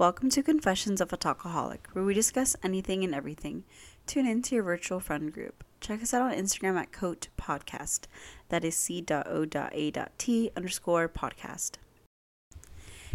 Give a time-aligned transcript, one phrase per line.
[0.00, 3.64] Welcome to Confessions of a Talkaholic, where we discuss anything and everything.
[4.06, 5.62] Tune in to your virtual friend group.
[5.78, 8.04] Check us out on Instagram at Coat Podcast.
[8.48, 11.72] That is c.o.a.t underscore podcast.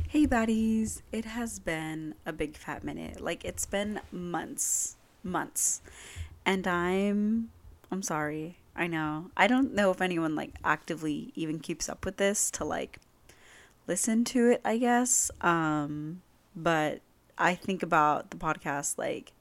[0.10, 3.20] Hey baddies, it has been a big fat minute.
[3.20, 5.81] Like it's been months, months.
[6.46, 7.49] And I'm
[7.92, 8.60] I'm sorry.
[8.76, 9.31] I know.
[9.36, 12.99] I don't know if anyone like actively even keeps up with this to like
[13.88, 15.31] listen to it, I guess.
[15.42, 16.22] Um
[16.55, 17.02] but
[17.38, 19.34] I think about the podcast like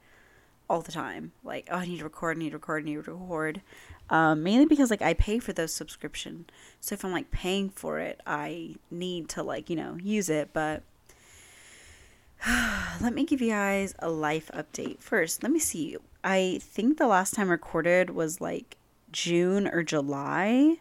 [0.68, 1.32] all the time.
[1.42, 3.62] Like, oh, I need to record, I need to record, I need to record.
[4.10, 6.46] Um, mainly because like I pay for those subscription.
[6.80, 10.50] So if I'm like paying for it, I need to like, you know, use it.
[10.52, 10.82] But
[13.00, 15.42] let me give you guys a life update first.
[15.42, 15.96] Let me see.
[16.22, 18.76] I think the last time I recorded was like
[19.12, 20.78] June or July,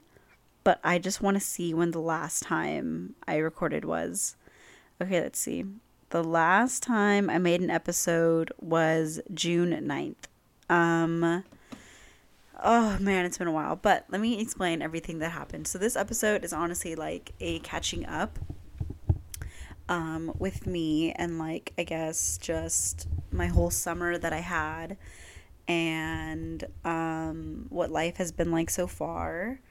[0.64, 4.36] but I just want to see when the last time I recorded was.
[5.02, 5.66] Okay, let's see.
[6.14, 10.28] The last time I made an episode was June 9th.
[10.70, 11.44] Um
[12.64, 15.66] oh man, it's been a while, but let me explain everything that happened.
[15.66, 18.38] So this episode is honestly like a catching up
[19.90, 24.98] um with me and like I guess just my whole summer that I had
[25.68, 29.62] and um what life has been like so far.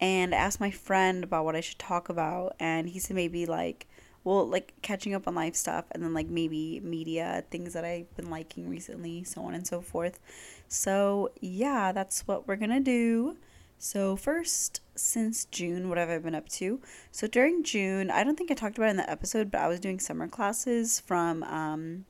[0.00, 3.46] And I asked my friend about what I should talk about and he said maybe
[3.46, 3.86] like
[4.26, 8.12] well, like catching up on life stuff and then like maybe media, things that I've
[8.16, 10.18] been liking recently, so on and so forth.
[10.66, 13.36] So, yeah, that's what we're gonna do.
[13.78, 16.80] So, first, since June, what have I been up to?
[17.12, 19.68] So, during June, I don't think I talked about it in the episode, but I
[19.68, 22.04] was doing summer classes from um,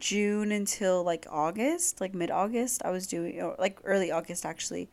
[0.00, 2.82] June until like August, like mid August.
[2.84, 4.90] I was doing, or like early August actually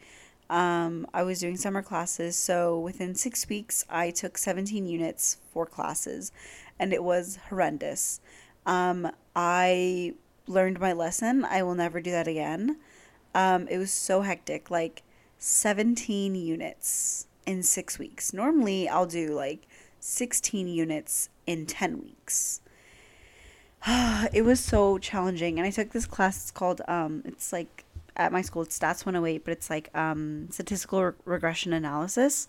[0.51, 2.35] um, I was doing summer classes.
[2.35, 6.31] So within six weeks, I took 17 units for classes,
[6.77, 8.19] and it was horrendous.
[8.65, 10.13] Um, I
[10.47, 11.45] learned my lesson.
[11.45, 12.77] I will never do that again.
[13.33, 15.03] Um, it was so hectic, like
[15.39, 18.33] 17 units in six weeks.
[18.33, 19.67] Normally, I'll do like
[20.01, 22.59] 16 units in 10 weeks.
[23.87, 26.41] it was so challenging, and I took this class.
[26.41, 27.85] It's called um, it's like
[28.21, 32.47] at my school it's stats 108 but it's like um, statistical re- regression analysis.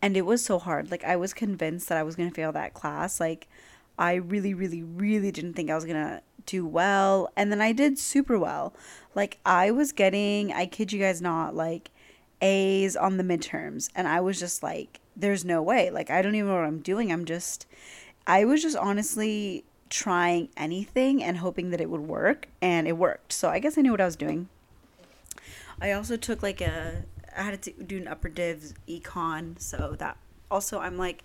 [0.00, 0.90] And it was so hard.
[0.90, 3.20] Like i was convinced that i was going to fail that class.
[3.20, 3.48] Like
[3.98, 7.30] i really really really didn't think i was going to do well.
[7.36, 8.74] And then i did super well.
[9.14, 11.90] Like i was getting i kid you guys not like
[12.40, 13.90] a's on the midterms.
[13.94, 15.90] And i was just like there's no way.
[15.90, 17.12] Like i don't even know what i'm doing.
[17.12, 17.66] I'm just
[18.26, 22.46] i was just honestly trying anything and hoping that it would work.
[22.60, 23.32] And it worked.
[23.32, 24.48] So i guess i knew what i was doing
[25.80, 27.04] I also took like a
[27.36, 30.16] I had to do an upper div econ, so that
[30.50, 31.22] also I'm like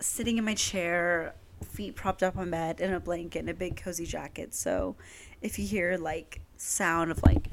[0.00, 3.76] sitting in my chair, feet propped up on bed in a blanket and a big
[3.76, 4.54] cozy jacket.
[4.54, 4.96] So
[5.40, 7.50] if you hear like sound of like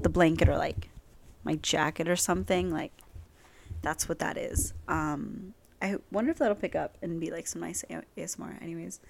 [0.00, 0.88] the blanket or like
[1.42, 2.92] my jacket or something, like
[3.82, 4.72] that's what that is.
[4.88, 7.84] Um I wonder if that'll pick up and be like some nice
[8.16, 9.00] ASMR anyways.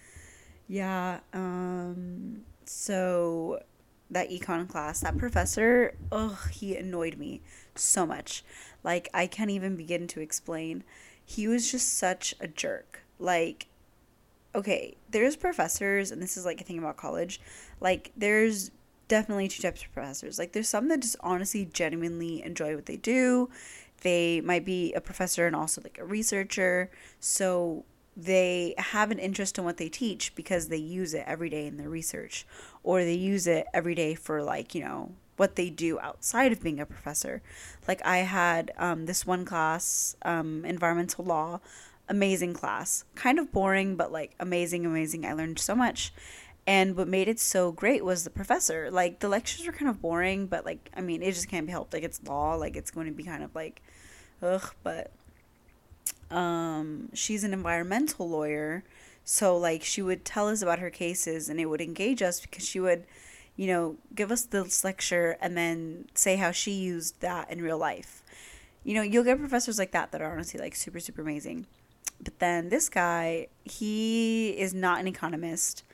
[0.69, 3.63] Yeah, um so
[4.15, 7.43] that econ class, that professor, ugh, he annoyed me
[7.75, 8.43] so much.
[8.83, 10.85] Like, I can't even begin to explain.
[11.25, 13.03] He was just such a jerk.
[13.19, 13.69] Like,
[14.55, 17.41] okay, there's professors, and this is like a thing about college.
[17.81, 18.71] Like, there's
[19.09, 20.39] definitely two types of professors.
[20.39, 23.51] Like, there's some that just honestly, genuinely enjoy what they do.
[24.03, 26.91] They might be a professor and also like a researcher.
[27.21, 27.85] So,
[28.17, 31.77] they have an interest in what they teach because they use it every day in
[31.77, 32.47] their research
[32.83, 36.63] or they use it every day for like you know what they do outside of
[36.63, 37.43] being a professor.
[37.89, 41.61] Like i had um, this one class um, environmental law
[42.09, 43.05] amazing class.
[43.15, 45.25] Kind of boring but like amazing amazing.
[45.27, 46.13] I learned so much.
[46.67, 48.91] And what made it so great was the professor.
[48.91, 51.73] Like the lectures were kind of boring but like i mean it just can't be
[51.73, 51.93] helped.
[51.93, 52.55] Like it's law.
[52.55, 53.83] Like it's going to be kind of like
[54.43, 55.11] ugh but
[56.31, 58.85] um, she's an environmental lawyer.
[59.25, 62.67] So, like, she would tell us about her cases and it would engage us because
[62.67, 63.05] she would,
[63.57, 67.79] you know, give us this lecture and then say how she used that in real
[67.79, 68.23] life.
[68.83, 71.67] You know, you'll get professors like that that are honestly like super, super amazing.
[72.23, 75.85] But then this guy, he is not an economist.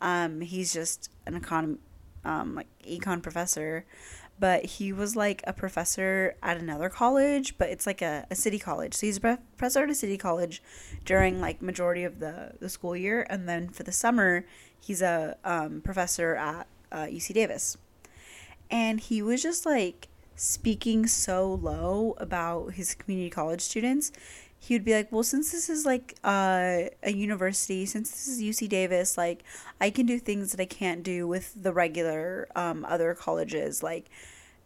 [0.00, 1.78] Um, he's just an econ,
[2.24, 3.84] um, like econ professor
[4.38, 8.58] but he was like a professor at another college, but it's like a, a city
[8.58, 8.94] college.
[8.94, 10.62] So he's a professor at a city college
[11.04, 13.26] during like majority of the, the school year.
[13.30, 14.44] And then for the summer,
[14.80, 17.78] he's a um, professor at uh, UC Davis.
[18.70, 24.12] And he was just like speaking so low about his community college students.
[24.58, 28.40] He would be like, "Well, since this is like uh, a university, since this is
[28.40, 29.44] UC Davis, like
[29.80, 33.82] I can do things that I can't do with the regular um, other colleges.
[33.82, 34.06] Like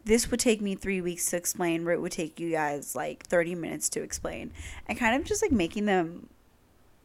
[0.04, 3.26] this would take me three weeks to explain, where it would take you guys like
[3.26, 4.52] thirty minutes to explain,
[4.86, 6.28] and kind of just like making them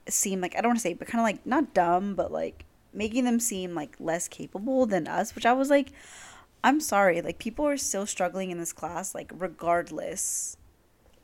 [0.08, 2.66] seem like I don't want to say, but kind of like not dumb, but like
[2.94, 5.36] making them seem like less capable than us.
[5.36, 5.92] Which I was like,
[6.64, 10.58] I'm sorry, like people are still struggling in this class, like regardless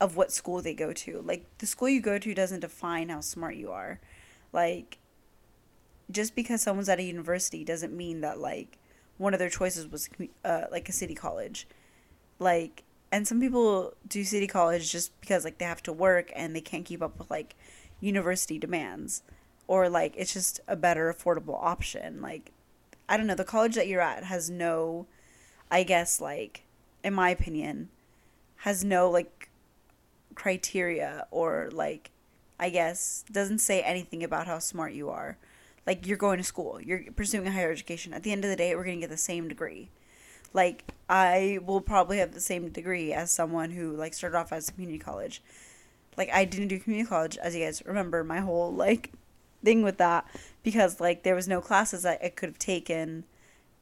[0.02, 1.22] of what school they go to.
[1.24, 4.00] Like the school you go to doesn't define how smart you are.
[4.52, 4.98] Like
[6.10, 8.78] just because someone's at a university doesn't mean that like
[9.16, 10.10] one of their choices was
[10.44, 11.68] uh, like a city college.
[12.40, 12.82] Like
[13.12, 16.60] and some people do city college just because like they have to work and they
[16.60, 17.54] can't keep up with like
[18.00, 19.22] university demands
[19.68, 22.20] or like it's just a better affordable option.
[22.20, 22.50] Like
[23.08, 25.06] I don't know, the college that you're at has no
[25.70, 26.64] I guess like
[27.04, 27.88] in my opinion
[28.56, 29.48] has no like
[30.34, 32.10] criteria or like
[32.58, 35.36] I guess doesn't say anything about how smart you are.
[35.86, 38.14] Like you're going to school, you're pursuing a higher education.
[38.14, 39.90] At the end of the day, we're going to get the same degree.
[40.52, 44.68] Like I will probably have the same degree as someone who like started off as
[44.68, 45.42] a community college.
[46.16, 49.12] Like I didn't do community college as you guys remember my whole like
[49.64, 50.26] thing with that
[50.62, 53.24] because like there was no classes that I could have taken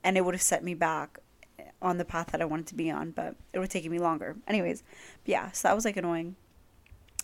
[0.05, 1.19] and it would have set me back
[1.83, 3.99] on the path that I wanted to be on, but it would have taken me
[3.99, 4.37] longer.
[4.47, 4.83] Anyways,
[5.25, 6.37] yeah, so that was like annoying.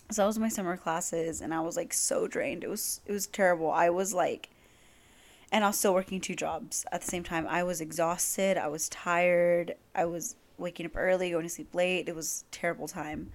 [0.09, 2.63] So that was my summer classes and I was like so drained.
[2.63, 3.71] It was it was terrible.
[3.71, 4.49] I was like
[5.51, 7.47] and I was still working two jobs at the same time.
[7.47, 12.09] I was exhausted, I was tired, I was waking up early, going to sleep late.
[12.09, 13.31] It was terrible time.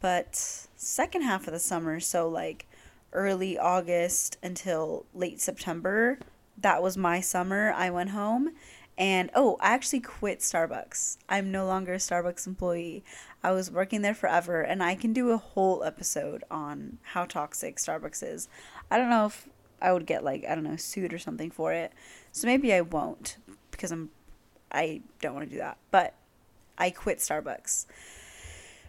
[0.00, 0.36] But
[0.76, 2.66] second half of the summer, so like
[3.12, 6.18] early August until late September,
[6.58, 7.72] that was my summer.
[7.72, 8.52] I went home
[8.98, 11.18] and oh, I actually quit Starbucks.
[11.28, 13.04] I'm no longer a Starbucks employee.
[13.42, 17.76] I was working there forever, and I can do a whole episode on how toxic
[17.76, 18.48] Starbucks is.
[18.90, 19.48] I don't know if
[19.82, 21.92] I would get like I don't know sued or something for it,
[22.32, 23.36] so maybe I won't
[23.70, 24.10] because I'm
[24.72, 25.76] I don't want to do that.
[25.90, 26.14] But
[26.78, 27.86] I quit Starbucks.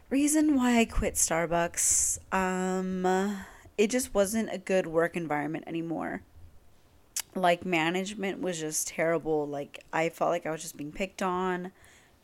[0.10, 3.44] Reason why I quit Starbucks, um,
[3.78, 6.22] it just wasn't a good work environment anymore
[7.42, 9.48] like management was just terrible.
[9.48, 11.72] Like i felt like i was just being picked on.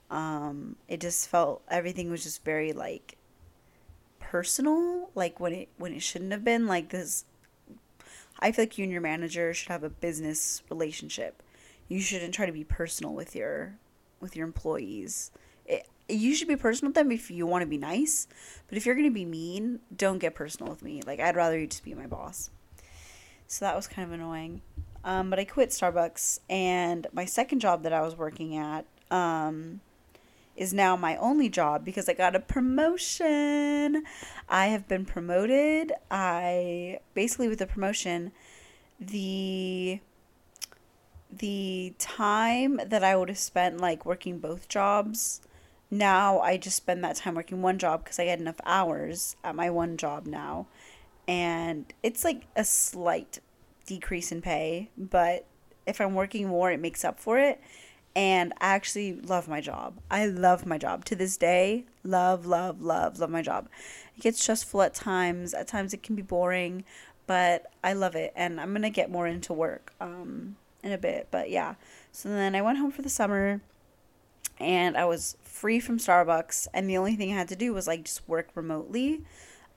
[0.09, 3.17] Um it just felt everything was just very like
[4.19, 6.67] personal like when it when it shouldn't have been.
[6.67, 7.25] Like this
[8.39, 11.41] i feel like you and your manager should have a business relationship.
[11.87, 13.75] You shouldn't try to be personal with your
[14.19, 15.31] with your employees.
[15.65, 18.27] It, you should be personal with them if you want to be nice
[18.67, 21.01] but if you're going to be mean don't get personal with me.
[21.05, 22.49] Like i'd rather you just be my boss.
[23.47, 24.61] So that was kind of annoying
[25.03, 29.81] um, but I quit Starbucks, and my second job that I was working at um,
[30.55, 34.03] is now my only job because I got a promotion.
[34.47, 35.91] I have been promoted.
[36.09, 38.31] I basically with the promotion,
[38.99, 39.99] the
[41.31, 45.41] the time that I would have spent like working both jobs,
[45.89, 49.55] now I just spend that time working one job because I get enough hours at
[49.55, 50.67] my one job now.
[51.27, 53.39] And it's like a slight
[53.85, 55.45] decrease in pay, but
[55.85, 57.61] if I'm working more, it makes up for it.
[58.15, 59.95] And I actually love my job.
[60.11, 61.85] I love my job to this day.
[62.03, 63.67] Love, love, love, love my job.
[64.15, 65.53] It gets stressful at times.
[65.53, 66.83] At times it can be boring,
[67.25, 68.31] but I love it.
[68.35, 71.27] And I'm gonna get more into work um, in a bit.
[71.31, 71.75] But yeah.
[72.11, 73.61] So then I went home for the summer,
[74.59, 76.67] and I was free from Starbucks.
[76.71, 79.23] And the only thing I had to do was like just work remotely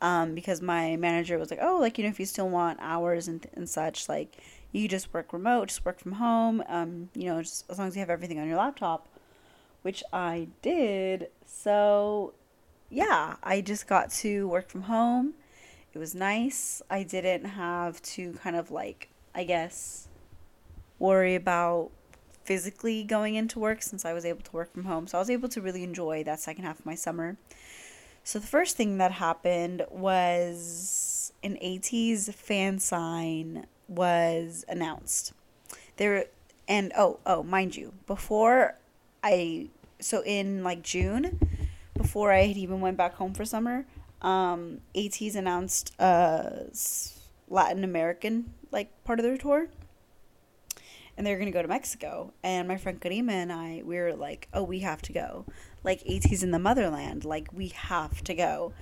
[0.01, 3.29] um, because my manager was like, oh, like, you know, if you still want hours
[3.29, 4.37] and, and such, like,
[4.73, 7.97] you just work remote, just work from home, um, you know, just as long as
[7.97, 9.09] you have everything on your laptop,
[9.83, 11.29] which I did.
[11.47, 12.35] So,
[12.91, 15.35] yeah, I just got to work from home.
[15.95, 16.83] It was nice.
[16.91, 20.09] I didn't have to kind of like, I guess,
[20.99, 21.91] worry about
[22.45, 25.07] physically going into work since I was able to work from home.
[25.07, 27.37] So I was able to really enjoy that second half of my summer.
[28.27, 35.33] So the first thing that happened was an ATEEZ fan sign was announced.
[35.97, 36.25] There
[36.67, 38.75] and oh oh mind you, before
[39.23, 39.69] I
[40.01, 41.39] so in like June,
[41.97, 43.87] before I had even went back home for summer,
[44.23, 46.65] um, ATEEZ announced a
[47.49, 49.69] Latin American like part of their tour
[51.17, 52.33] and they're gonna go to Mexico.
[52.43, 55.45] And my friend Karima and I, we were like, oh, we have to go.
[55.83, 58.73] Like ATEEZ in the motherland, like we have to go.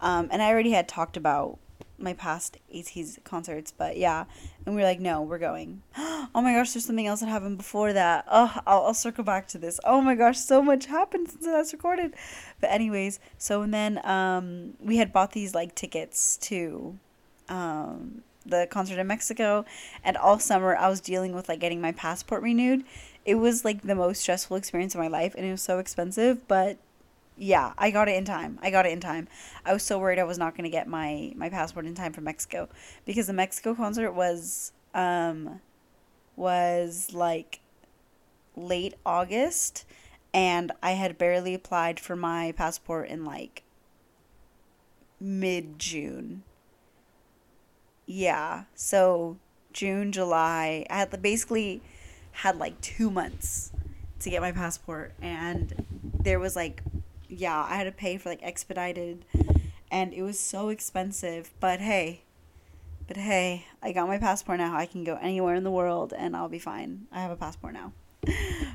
[0.00, 1.58] Um, and I already had talked about
[1.98, 4.24] my past ATEEZ concerts, but yeah,
[4.64, 5.82] and we were like, no, we're going.
[6.34, 8.26] Oh my gosh, there's something else that happened before that.
[8.30, 9.80] Oh, I'll, I'll circle back to this.
[9.84, 12.14] Oh my gosh, so much happened since that's recorded.
[12.60, 16.98] But anyways, so and then um, we had bought these like tickets to
[17.48, 19.64] um, the concert in Mexico,
[20.04, 22.84] and all summer I was dealing with like getting my passport renewed.
[23.24, 26.46] It was like the most stressful experience of my life, and it was so expensive,
[26.48, 26.78] but
[27.36, 28.58] yeah, I got it in time.
[28.62, 29.28] I got it in time.
[29.64, 32.12] I was so worried I was not going to get my my passport in time
[32.12, 32.68] for Mexico
[33.04, 35.60] because the Mexico concert was um
[36.36, 37.60] was like
[38.56, 39.84] late August
[40.32, 43.62] and I had barely applied for my passport in like
[45.20, 46.42] mid June.
[48.06, 49.36] Yeah, so
[49.72, 51.82] June, July, I had basically
[52.32, 53.72] had like 2 months
[54.20, 55.84] to get my passport and
[56.22, 56.82] there was like
[57.28, 59.24] yeah, I had to pay for like expedited
[59.90, 61.50] and it was so expensive.
[61.60, 62.22] But hey,
[63.06, 64.76] but hey, I got my passport now.
[64.76, 67.06] I can go anywhere in the world and I'll be fine.
[67.12, 67.92] I have a passport now.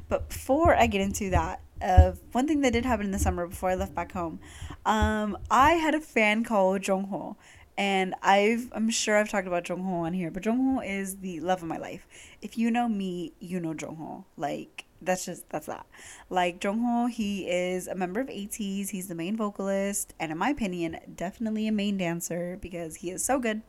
[0.10, 3.48] but before I get into that, uh, one thing that did happen in the summer
[3.48, 4.40] before I left back home,
[4.86, 7.36] um, I had a fan called Jongho.
[7.82, 11.64] And I've I'm sure I've talked about Jongho on here, but Jongho is the love
[11.64, 12.06] of my life.
[12.40, 14.26] If you know me, you know Jongho.
[14.38, 15.88] Like that's just that's that.
[16.30, 18.92] Like Jongho, he is a member of ATEEZ.
[18.92, 23.26] He's the main vocalist, and in my opinion, definitely a main dancer because he is
[23.26, 23.64] so good.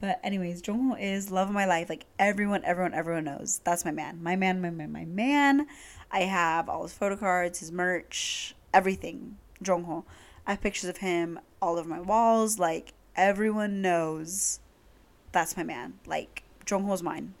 [0.00, 1.88] But anyways, Jongho is love of my life.
[1.88, 3.60] Like everyone, everyone, everyone knows.
[3.62, 4.20] That's my man.
[4.20, 5.68] My man, my man, my man.
[6.10, 9.36] I have all his photo cards, his merch, everything.
[9.62, 10.02] Jongho.
[10.44, 12.58] I have pictures of him all over my walls.
[12.58, 14.60] Like everyone knows
[15.32, 15.94] that's my man.
[16.06, 17.34] Like Jongho's mine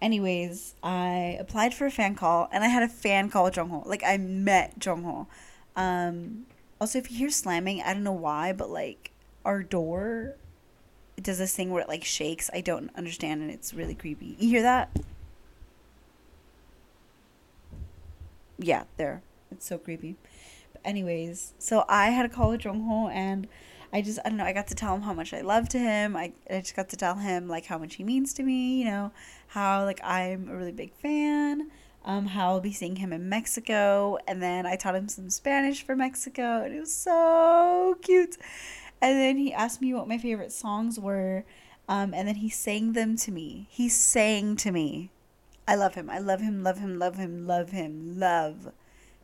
[0.00, 3.86] anyways, I applied for a fan call and I had a fan call with Jongho.
[3.86, 5.26] Like I met Jongho.
[5.76, 6.46] Um
[6.80, 9.12] also if you hear slamming, I don't know why, but like
[9.44, 10.36] our door
[11.16, 12.50] it does this thing where it like shakes.
[12.52, 14.36] I don't understand and it's really creepy.
[14.38, 14.90] You hear that?
[18.58, 19.22] Yeah, there.
[19.50, 20.16] It's so creepy.
[20.72, 23.48] But anyways, so I had a call with Jongho and
[23.92, 26.16] I just I don't know, I got to tell him how much I loved him.
[26.16, 28.84] I I just got to tell him like how much he means to me, you
[28.84, 29.12] know,
[29.48, 31.70] how like I'm a really big fan.
[32.02, 35.82] Um, how I'll be seeing him in Mexico, and then I taught him some Spanish
[35.84, 38.38] for Mexico, and it was so cute.
[39.02, 41.44] And then he asked me what my favorite songs were,
[41.88, 43.66] um, and then he sang them to me.
[43.70, 45.10] He sang to me.
[45.68, 46.08] I love him.
[46.08, 46.62] I love him.
[46.62, 46.98] Love him.
[46.98, 47.46] Love him.
[47.46, 48.18] Love him.
[48.18, 48.72] Love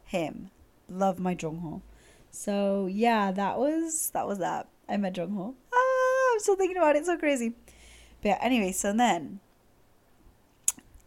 [0.05, 0.51] him.
[0.89, 1.81] Love my Jongho.
[2.37, 4.69] So yeah, that was that was that.
[4.89, 5.55] I met Jongho.
[5.73, 7.07] Ah, I'm still thinking about it.
[7.07, 7.55] so crazy.
[8.21, 9.41] But yeah, anyway, so then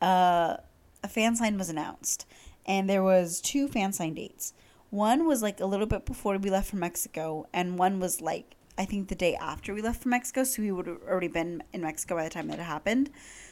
[0.02, 0.58] uh,
[1.04, 2.26] a fan sign was announced,
[2.66, 4.54] and there was two fan sign dates.
[4.90, 8.56] One was like a little bit before we left for Mexico, and one was like
[8.78, 10.44] I think the day after we left for Mexico.
[10.44, 13.12] So we would have already been in Mexico by the time that it happened.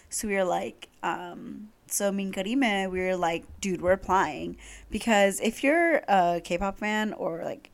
[0.10, 4.58] So we were like, um, so Min Karime, we were like, dude, we're applying.
[4.89, 7.70] Because if you're a K-pop fan or like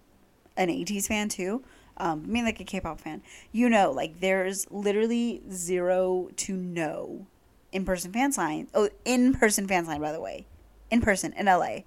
[0.57, 1.63] an ATEEZ fan too,
[1.97, 7.27] um, I mean like a K-pop fan, you know, like there's literally zero to no
[7.71, 8.67] in-person fan sign.
[8.73, 10.45] Oh, in-person fan sign by the way,
[10.89, 11.79] in person in LA,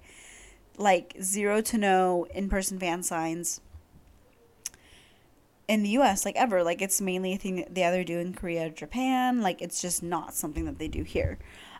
[0.77, 3.61] like zero to no in-person fan signs
[5.67, 6.63] in the US like ever.
[6.63, 9.41] Like it's mainly a thing they either do in Korea or Japan.
[9.41, 11.37] Like it's just not something that they do here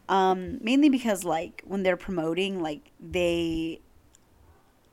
[0.10, 3.82] um, mainly because like when they're promoting, like they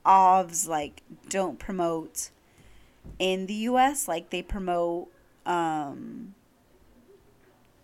[0.04, 2.30] OVs like don't promote
[3.18, 4.08] in the US.
[4.08, 5.08] Like they promote
[5.46, 6.34] um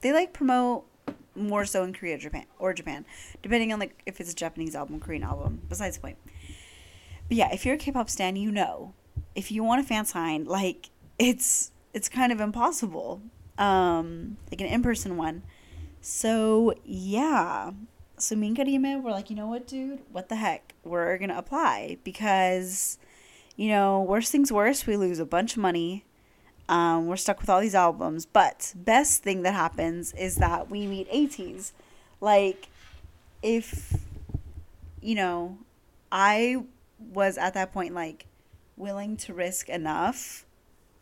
[0.00, 0.86] they like promote
[1.34, 3.04] more so in Korea, Japan or Japan,
[3.42, 5.62] depending on like if it's a Japanese album, Korean album.
[5.68, 6.18] Besides the point.
[7.28, 8.92] But yeah, if you're a K-pop stan, you know,
[9.34, 13.22] if you want a fan sign, like it's it's kind of impossible.
[13.58, 15.42] Um, like an in-person one.
[16.00, 17.72] So yeah.
[18.16, 20.00] So me and Karime were like, you know what, dude?
[20.12, 20.74] What the heck?
[20.84, 22.98] We're gonna apply because,
[23.56, 26.04] you know, worst things worst, we lose a bunch of money.
[26.68, 28.26] Um, we're stuck with all these albums.
[28.26, 31.72] But best thing that happens is that we meet ATEEZ.
[32.20, 32.68] Like,
[33.42, 33.94] if
[35.00, 35.58] you know,
[36.12, 36.64] I
[37.12, 38.26] was at that point like
[38.76, 40.44] willing to risk enough,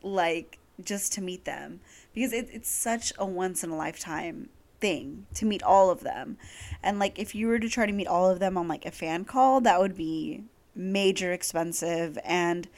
[0.03, 1.81] like just to meet them
[2.15, 4.49] because it, it's such a once in a lifetime
[4.81, 6.39] thing to meet all of them.
[6.83, 8.91] And like if you were to try to meet all of them on like a
[8.91, 10.45] fan call, that would be
[10.75, 12.69] major expensive and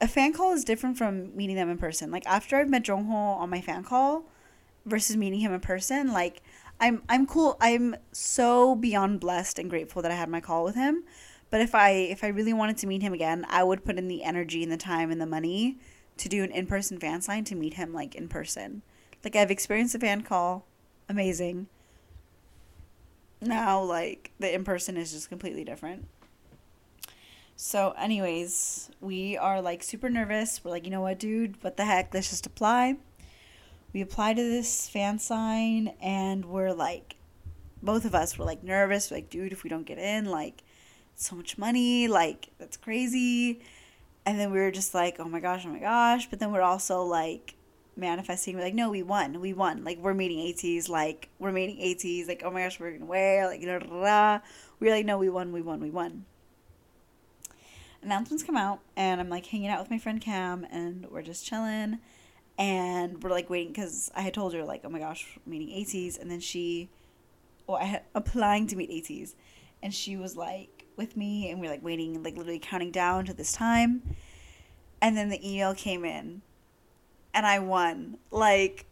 [0.00, 2.10] a fan call is different from meeting them in person.
[2.10, 4.24] Like after I've met Jongho on my fan call
[4.84, 6.42] versus meeting him in person, like
[6.80, 7.56] I'm I'm cool.
[7.60, 11.04] I'm so beyond blessed and grateful that I had my call with him.
[11.50, 14.08] But if I if I really wanted to meet him again, I would put in
[14.08, 15.78] the energy and the time and the money
[16.16, 18.82] to do an in person fan sign to meet him like in person.
[19.22, 20.66] Like I've experienced a fan call,
[21.08, 21.68] amazing.
[23.40, 26.06] Now like the in person is just completely different.
[27.56, 30.64] So, anyways, we are like super nervous.
[30.64, 31.62] We're like, you know what, dude?
[31.62, 32.12] What the heck?
[32.12, 32.96] Let's just apply.
[33.92, 37.14] We apply to this fan sign, and we're like,
[37.80, 39.08] both of us were like nervous.
[39.08, 40.64] We're like, dude, if we don't get in, like,
[41.14, 43.60] so much money, like, that's crazy.
[44.26, 46.28] And then we were just like, oh my gosh, oh my gosh.
[46.28, 47.54] But then we're also like
[47.96, 48.56] manifesting.
[48.56, 49.40] We're like, no, we won.
[49.40, 49.84] We won.
[49.84, 50.88] Like, we're meeting ATEEZ.
[50.88, 52.28] Like, we're meeting ATEEZ.
[52.28, 53.46] Like, oh my gosh, we're to wear.
[53.46, 54.44] Like, da, da, da.
[54.80, 56.24] we're like, no, we won, we won, we won
[58.04, 61.44] announcements come out, and I'm like hanging out with my friend Cam, and we're just
[61.44, 61.98] chilling,
[62.58, 66.20] and we're like waiting because I had told her like, oh my gosh, meeting ATEEZ,
[66.20, 66.90] and then she,
[67.66, 69.34] well, I had applying to meet ATEEZ,
[69.82, 73.24] and she was like with me, and we are like waiting, like literally counting down
[73.24, 74.02] to this time,
[75.00, 76.42] and then the email came in,
[77.34, 78.86] and I won, like.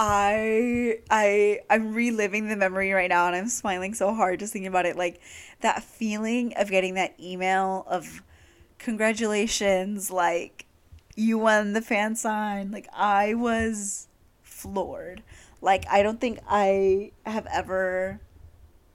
[0.00, 4.68] I I I'm reliving the memory right now and I'm smiling so hard just thinking
[4.68, 5.20] about it like
[5.60, 8.22] that feeling of getting that email of
[8.78, 10.66] congratulations, like
[11.16, 12.70] you won the fan sign.
[12.70, 14.06] Like I was
[14.42, 15.22] floored.
[15.60, 18.20] Like I don't think I have ever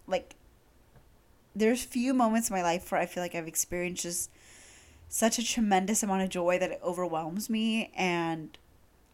[0.07, 0.35] like
[1.55, 4.31] there's few moments in my life where I feel like I've experienced just
[5.09, 8.57] such a tremendous amount of joy that it overwhelms me and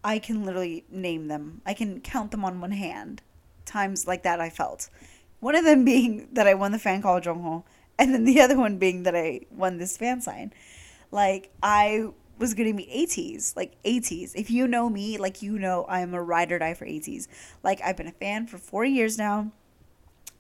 [0.04, 1.62] I can literally name them.
[1.66, 3.22] I can count them on one hand.
[3.66, 4.90] Times like that I felt.
[5.40, 7.64] One of them being that I won the fan call Jongho
[8.00, 10.54] and then the other one being that I won this fan sign.
[11.12, 14.34] Like I was gonna be ATEEZ, like ATEEZ.
[14.36, 17.28] If you know me, like you know I'm a ride or die for ATEEZ.
[17.62, 19.52] Like I've been a fan for four years now.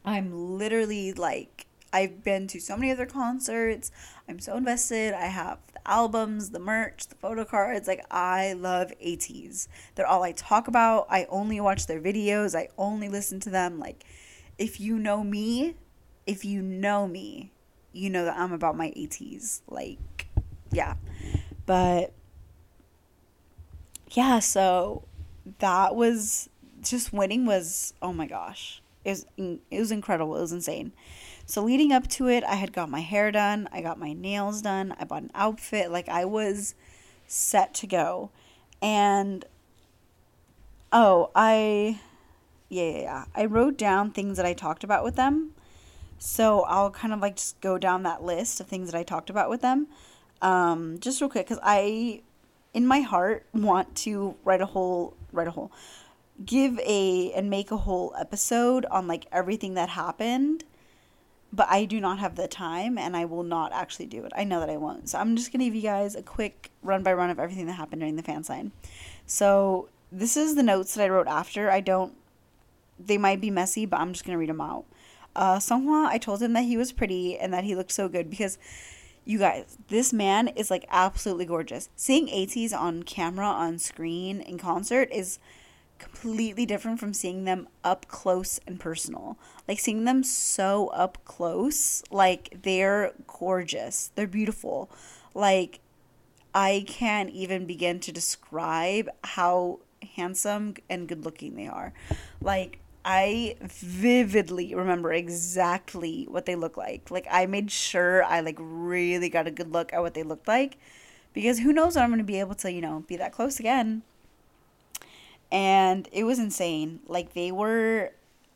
[0.05, 3.91] I'm literally like I've been to so many other concerts.
[4.27, 5.13] I'm so invested.
[5.13, 7.87] I have the albums, the merch, the photo cards.
[7.87, 9.67] Like I love ATEEZ.
[9.95, 11.07] They're all I talk about.
[11.09, 12.57] I only watch their videos.
[12.57, 13.79] I only listen to them.
[13.79, 14.03] Like
[14.57, 15.75] if you know me,
[16.25, 17.51] if you know me,
[17.91, 19.61] you know that I'm about my ATEEZ.
[19.67, 20.27] Like,
[20.71, 20.95] yeah.
[21.65, 22.13] But
[24.11, 25.03] yeah, so
[25.59, 26.49] that was
[26.81, 28.81] just winning was oh my gosh.
[29.05, 30.35] It was it was incredible.
[30.37, 30.93] It was insane.
[31.49, 34.61] So leading up to it, I had got my hair done, I got my nails
[34.61, 36.75] done, I bought an outfit, like I was
[37.27, 38.29] set to go.
[38.81, 39.45] And
[40.93, 41.99] oh, I
[42.69, 43.25] yeah, yeah, yeah.
[43.35, 45.53] I wrote down things that I talked about with them
[46.19, 49.29] so I'll kind of like just go down that list of things that I talked
[49.29, 49.87] about with them.
[50.41, 52.21] Um, just real quick, because I,
[52.73, 55.71] in my heart, want to write a whole, write a whole,
[56.45, 60.65] give a, and make a whole episode on like everything that happened.
[61.51, 64.31] But I do not have the time and I will not actually do it.
[64.35, 65.09] I know that I won't.
[65.09, 67.65] So I'm just going to give you guys a quick run by run of everything
[67.65, 68.71] that happened during the fan sign.
[69.25, 71.71] So this is the notes that I wrote after.
[71.71, 72.13] I don't,
[72.99, 74.85] they might be messy, but I'm just going to read them out
[75.35, 78.29] uh, Seonghwa, I told him that he was pretty and that he looked so good
[78.29, 78.57] because
[79.25, 81.89] you guys, this man is like absolutely gorgeous.
[81.95, 85.39] Seeing ATEEZ on camera, on screen, in concert is
[85.99, 89.37] completely different from seeing them up close and personal.
[89.67, 94.11] Like seeing them so up close, like they're gorgeous.
[94.15, 94.89] They're beautiful.
[95.33, 95.79] Like
[96.53, 99.79] I can't even begin to describe how
[100.15, 101.93] handsome and good looking they are.
[102.41, 107.11] Like I vividly remember exactly what they look like.
[107.11, 110.47] Like I made sure I like really got a good look at what they looked
[110.47, 110.77] like
[111.33, 113.59] because who knows when I'm going to be able to, you know, be that close
[113.59, 114.03] again.
[115.51, 116.99] And it was insane.
[117.07, 118.11] Like they were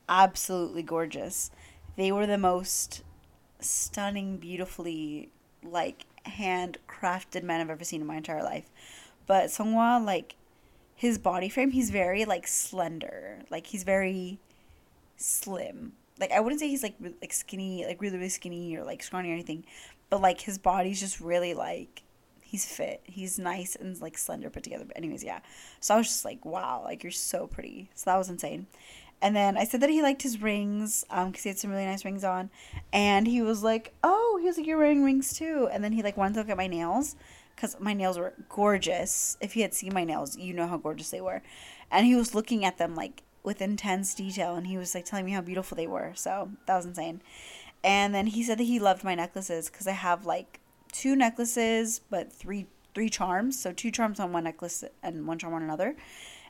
[0.08, 1.52] absolutely gorgeous.
[1.96, 3.04] They were the most
[3.60, 5.30] stunning, beautifully
[5.64, 8.70] like handcrafted men I've ever seen in my entire life.
[9.26, 10.36] But Seonghwa like
[10.96, 13.40] his body frame, he's very like slender.
[13.50, 14.40] Like he's very
[15.18, 15.94] slim.
[16.20, 19.30] Like I wouldn't say he's like like skinny, like really really skinny or like scrawny
[19.30, 19.66] or anything,
[20.10, 22.04] but like his body's just really like
[22.54, 23.02] he's fit.
[23.04, 24.86] He's nice and like slender put together.
[24.86, 25.40] But anyways, yeah.
[25.80, 27.90] So I was just like, wow, like you're so pretty.
[27.96, 28.68] So that was insane.
[29.24, 31.88] And then I said that he liked his rings, um, because he had some really
[31.88, 32.52] nice rings on,
[32.92, 35.68] and he was like, oh, he was like, you're wearing rings too.
[35.72, 37.16] And then he like wanted to look at my nails,
[37.56, 39.36] because my nails were gorgeous.
[39.42, 41.42] If you had seen my nails, you know how gorgeous they were.
[41.90, 45.26] And he was looking at them like with intense detail and he was like telling
[45.26, 46.12] me how beautiful they were.
[46.16, 47.22] So that was insane.
[47.84, 50.60] And then he said that he loved my necklaces because I have like
[50.94, 53.60] two necklaces but three three charms.
[53.60, 55.96] So two charms on one necklace and one charm on another.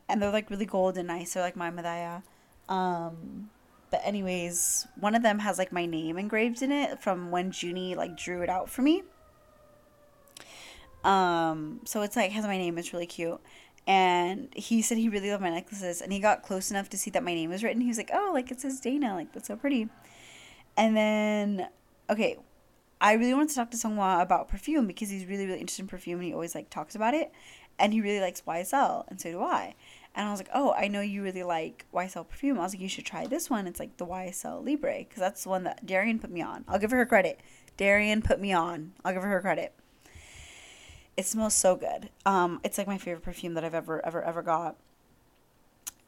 [0.07, 1.33] And they're like really gold and nice.
[1.33, 2.21] They're like my medalla.
[2.69, 3.49] Um
[3.89, 7.95] but anyways, one of them has like my name engraved in it from when Junie
[7.95, 9.03] like drew it out for me.
[11.03, 12.77] Um, so it's like has my name.
[12.77, 13.39] It's really cute.
[13.85, 17.11] And he said he really loved my necklaces, and he got close enough to see
[17.11, 17.81] that my name was written.
[17.81, 19.13] He was like, "Oh, like it says Dana.
[19.13, 19.89] Like that's so pretty."
[20.77, 21.67] And then,
[22.09, 22.37] okay,
[23.03, 25.89] I really wanted to talk to Seonghwa about perfume because he's really really interested in
[25.89, 27.33] perfume, and he always like talks about it,
[27.77, 29.75] and he really likes YSL, and so do I.
[30.15, 32.57] And I was like, oh, I know you really like YSL perfume.
[32.57, 33.67] I was like, you should try this one.
[33.67, 36.63] It's like the YSL Libre because that's the one that Darian put me on.
[36.67, 37.41] I'll give her credit.
[37.75, 38.93] Darian put me on.
[39.03, 39.73] I'll give her credit.
[41.17, 42.09] It smells so good.
[42.25, 44.77] Um, it's like my favorite perfume that I've ever, ever, ever got.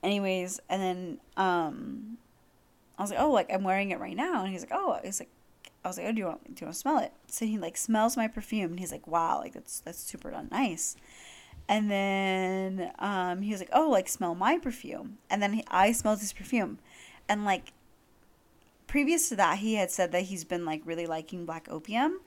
[0.01, 2.17] Anyways, and then um,
[2.97, 5.19] I was like, oh, like I'm wearing it right now, and he's like, oh, he's
[5.19, 5.29] like,
[5.85, 7.13] I was like, oh, do you want, do you want to smell it?
[7.27, 10.97] So he like smells my perfume, and he's like, wow, like that's that's super nice.
[11.69, 15.93] And then um, he was like, oh, like smell my perfume, and then he, I
[15.93, 16.79] smelled his perfume,
[17.29, 17.71] and like
[18.87, 22.19] previous to that, he had said that he's been like really liking black opium.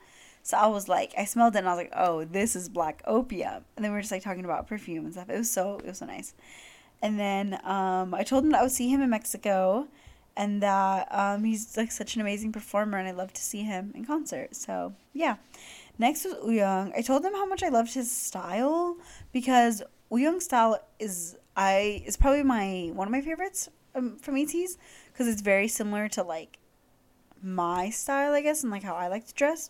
[0.43, 3.01] So I was like, I smelled it and I was like, oh, this is black
[3.05, 3.65] opium.
[3.75, 5.29] And then we were just like talking about perfume and stuff.
[5.29, 6.33] It was so, it was so nice.
[7.01, 9.87] And then um, I told him that I would see him in Mexico
[10.35, 13.91] and that um, he's like such an amazing performer and I love to see him
[13.95, 14.55] in concert.
[14.55, 15.35] So yeah.
[15.97, 16.93] Next was Wooyoung.
[16.95, 18.95] I told him how much I loved his style
[19.33, 24.77] because Wooyoung's style is I is probably my one of my favorites um, from ATEEZ
[25.11, 26.57] because it's very similar to like
[27.43, 29.69] my style, I guess, and like how I like to dress.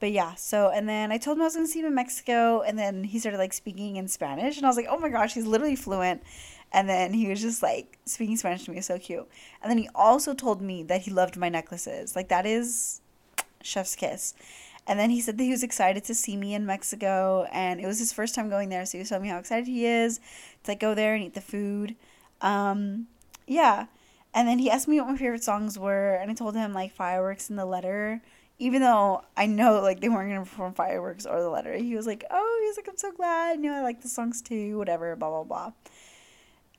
[0.00, 2.62] But yeah, so and then I told him I was gonna see him in Mexico,
[2.62, 5.34] and then he started like speaking in Spanish, and I was like, oh my gosh,
[5.34, 6.22] he's literally fluent.
[6.72, 9.26] And then he was just like speaking Spanish to me, so cute.
[9.62, 12.14] And then he also told me that he loved my necklaces.
[12.14, 13.00] Like that is
[13.62, 14.34] chef's kiss.
[14.86, 17.86] And then he said that he was excited to see me in Mexico, and it
[17.86, 20.18] was his first time going there, so he was telling me how excited he is
[20.64, 21.94] to like go there and eat the food.
[22.40, 23.06] Um,
[23.46, 23.86] yeah,
[24.32, 26.92] and then he asked me what my favorite songs were, and I told him like
[26.92, 28.22] Fireworks and The Letter.
[28.58, 32.06] Even though I know like they weren't gonna perform Fireworks or The Letter, he was
[32.06, 33.58] like, "Oh, he's like, I'm so glad.
[33.58, 34.78] You know, I like the songs too.
[34.78, 35.72] Whatever, blah blah blah."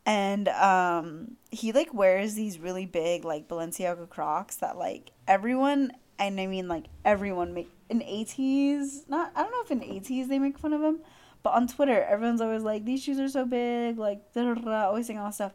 [0.06, 6.40] And um, he like wears these really big like Balenciaga Crocs that like everyone, and
[6.40, 9.08] I mean like everyone make in ATEEZ.
[9.08, 11.00] Not I don't know if in ATEEZ they make fun of him,
[11.44, 15.28] but on Twitter everyone's always like, "These shoes are so big," like always saying all
[15.28, 15.54] that stuff.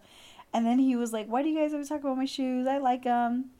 [0.52, 2.66] And then he was like, "Why do you guys always talk about my shoes?
[2.66, 3.50] I like them."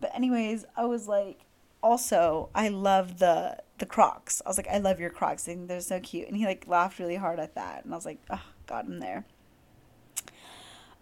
[0.00, 1.46] But anyways, I was like,
[1.82, 4.40] also, I love the the Crocs.
[4.44, 5.44] I was like, "I love your Crocs.
[5.44, 8.06] Think they're so cute." And he like laughed really hard at that, and I was
[8.06, 9.26] like, "Oh, got him there."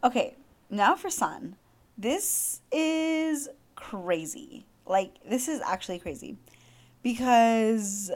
[0.05, 0.37] Okay,
[0.71, 1.57] now for San.
[1.97, 4.67] This is crazy.
[4.87, 6.37] Like this is actually crazy
[7.03, 8.11] because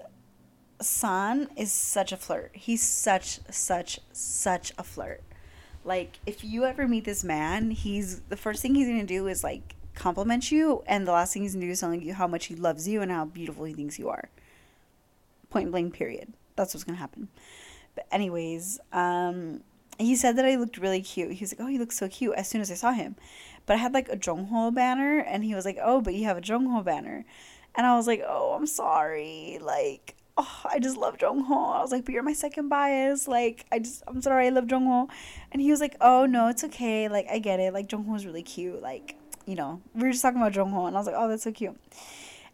[0.80, 2.50] San is such a flirt.
[2.54, 5.22] He's such such such a flirt.
[5.84, 9.44] Like, if you ever meet this man, he's the first thing he's gonna do is
[9.44, 12.46] like compliment you, and the last thing he's gonna do is telling you how much
[12.46, 14.28] he loves you and how beautiful he thinks you are.
[15.48, 16.32] Point blank, period.
[16.56, 17.28] That's what's gonna happen.
[17.94, 19.62] But anyways, um,
[19.98, 21.32] he said that I looked really cute.
[21.32, 23.16] He was like, "Oh, you look so cute." As soon as I saw him,
[23.66, 26.38] but I had like a Jongho banner, and he was like, "Oh, but you have
[26.38, 27.24] a Jongho banner,"
[27.74, 31.76] and I was like, "Oh, I'm sorry." Like, oh, I just love Jongho.
[31.76, 33.26] I was like, but you're my second bias.
[33.26, 35.08] Like, I just, I'm sorry, I love Jongho.
[35.52, 37.08] And he was like, oh, no, it's okay.
[37.08, 37.72] Like, I get it.
[37.72, 38.82] Like, Jongho's really cute.
[38.82, 41.44] Like, you know, we were just talking about Jongho, and I was like, oh, that's
[41.44, 41.78] so cute.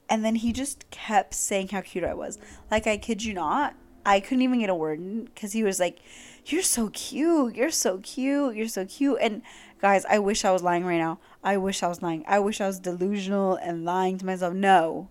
[0.09, 2.39] And then he just kept saying how cute I was.
[2.71, 3.75] Like, I kid you not,
[4.05, 5.99] I couldn't even get a word in because he was like,
[6.47, 7.55] you're so cute.
[7.57, 8.57] You're so cute.
[8.57, 9.19] You're so cute.
[9.21, 9.43] And
[9.81, 11.19] guys, I wish I was lying right now.
[11.43, 12.25] I wish I was lying.
[12.27, 14.55] I wish I was delusional and lying to myself.
[14.55, 15.09] No.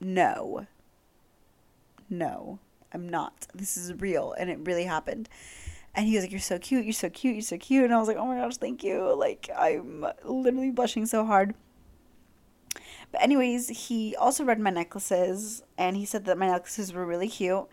[0.00, 0.66] No
[2.12, 2.58] no,
[2.92, 3.46] I'm not.
[3.54, 5.28] This is real and it really happened.
[5.94, 7.84] And he was like, You're so cute, you're so cute, you're so cute.
[7.84, 9.14] And I was like, Oh my gosh, thank you.
[9.16, 11.54] Like, I'm literally blushing so hard.
[13.10, 17.28] But, anyways, he also read my necklaces and he said that my necklaces were really
[17.28, 17.66] cute.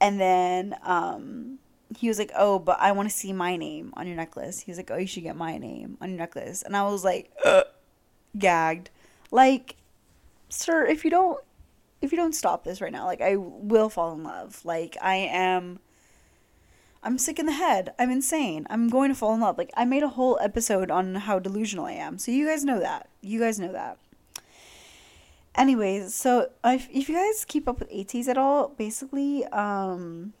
[0.00, 1.58] And then um,
[1.96, 4.60] he was like, Oh, but I want to see my name on your necklace.
[4.60, 6.62] He was like, Oh, you should get my name on your necklace.
[6.62, 7.30] And I was like,
[8.38, 8.90] gagged.
[9.30, 9.76] Like,
[10.48, 11.40] sir, if you don't
[12.00, 14.64] if you don't stop this right now, like I will fall in love.
[14.64, 15.80] Like I am
[17.02, 17.94] I'm sick in the head.
[17.98, 18.66] I'm insane.
[18.68, 19.58] I'm going to fall in love.
[19.58, 22.18] Like I made a whole episode on how delusional I am.
[22.18, 23.08] So you guys know that.
[23.22, 23.98] You guys know that.
[25.60, 30.32] Anyways, so if, if you guys keep up with ATEEZ at all, basically um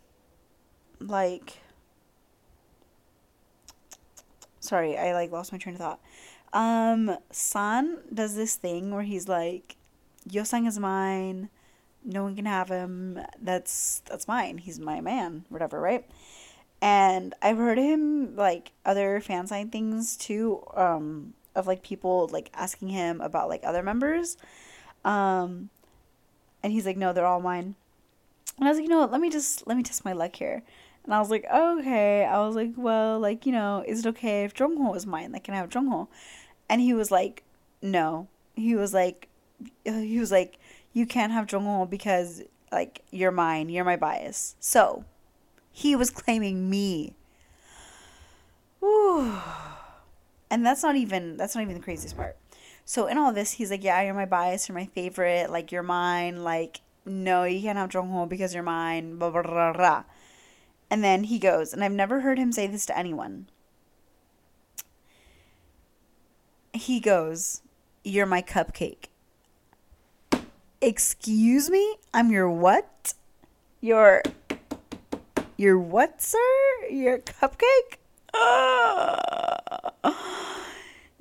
[0.98, 1.58] like
[4.60, 6.00] sorry, I like lost my train of thought.
[6.54, 9.76] Um San does this thing where he's like
[10.26, 11.50] Yeosang is mine.
[12.02, 13.20] No one can have him.
[13.42, 14.56] That's that's mine.
[14.56, 16.06] He's my man, whatever, right?
[16.80, 22.50] And I've heard him like other fan sign things too, um, of like people like
[22.54, 24.38] asking him about like other members.
[25.04, 25.70] Um
[26.62, 27.74] and he's like, No, they're all mine.
[28.58, 30.36] And I was like, you know what, let me just let me test my luck
[30.36, 30.62] here.
[31.04, 32.24] And I was like, okay.
[32.24, 35.32] I was like, well, like, you know, is it okay if Jongho is mine?
[35.32, 36.08] Like, can I have Jongho?
[36.68, 37.42] And he was like,
[37.80, 38.28] no.
[38.54, 39.28] He was like,
[39.84, 40.58] he was like,
[40.92, 43.70] you can't have Jongho because, like, you're mine.
[43.70, 44.56] You're my bias.
[44.60, 45.04] So,
[45.72, 47.14] he was claiming me.
[48.80, 49.32] Whew.
[50.50, 52.36] And that's not even, that's not even the craziest part.
[52.84, 54.68] So, in all this, he's like, yeah, you're my bias.
[54.68, 55.50] You're my favorite.
[55.50, 56.42] Like, you're mine.
[56.42, 59.16] Like, no, you can't have Jongho because you're mine.
[59.16, 60.04] Blah, blah, blah, blah.
[60.90, 63.46] And then he goes, and I've never heard him say this to anyone.
[66.72, 67.62] He goes,
[68.04, 69.06] You're my cupcake.
[70.80, 71.96] Excuse me?
[72.14, 73.14] I'm your what?
[73.80, 74.22] Your.
[75.56, 76.38] Your what, sir?
[76.90, 77.98] Your cupcake?
[78.32, 79.90] Uh,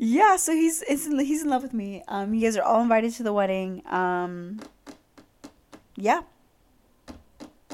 [0.02, 1.08] yeah, so he's he's
[1.44, 2.04] in love with me.
[2.08, 3.84] Um, you guys are all invited to the wedding.
[3.86, 4.62] Um,
[5.98, 6.22] yeah,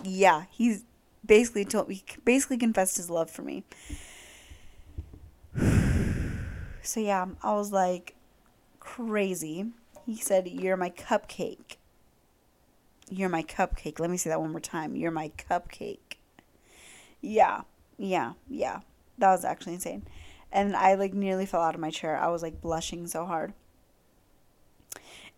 [0.03, 0.85] yeah, he's
[1.23, 3.63] basically told me basically confessed his love for me.
[6.81, 8.13] So yeah, I was like
[8.79, 9.65] crazy.
[10.05, 11.77] He said, "You're my cupcake."
[13.09, 13.99] You're my cupcake.
[13.99, 14.95] Let me say that one more time.
[14.95, 16.17] You're my cupcake.
[17.21, 17.61] Yeah.
[17.97, 18.33] Yeah.
[18.47, 18.81] Yeah.
[19.17, 20.05] That was actually insane.
[20.55, 22.17] And I like nearly fell out of my chair.
[22.17, 23.53] I was like blushing so hard.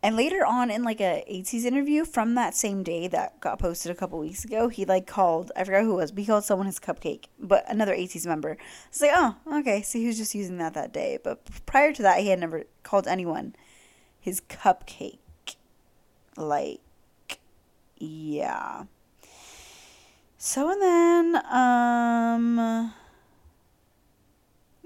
[0.04, 3.92] And later on in like a ATEEZ interview from that same day that got posted
[3.92, 6.44] a couple weeks ago, he like called I forgot who it was, but he called
[6.44, 8.58] someone his cupcake, but another ATEEZ member.
[8.90, 11.18] It's like, oh, okay, so he was just using that that day.
[11.24, 13.56] But prior to that, he had never called anyone
[14.20, 15.18] his cupcake.
[16.36, 16.82] Like,
[17.98, 18.84] yeah.
[20.38, 22.94] So and then, um,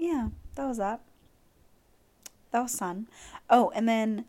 [0.02, 1.00] yeah, that was that.
[2.50, 3.08] That was fun.
[3.48, 4.24] Oh, and then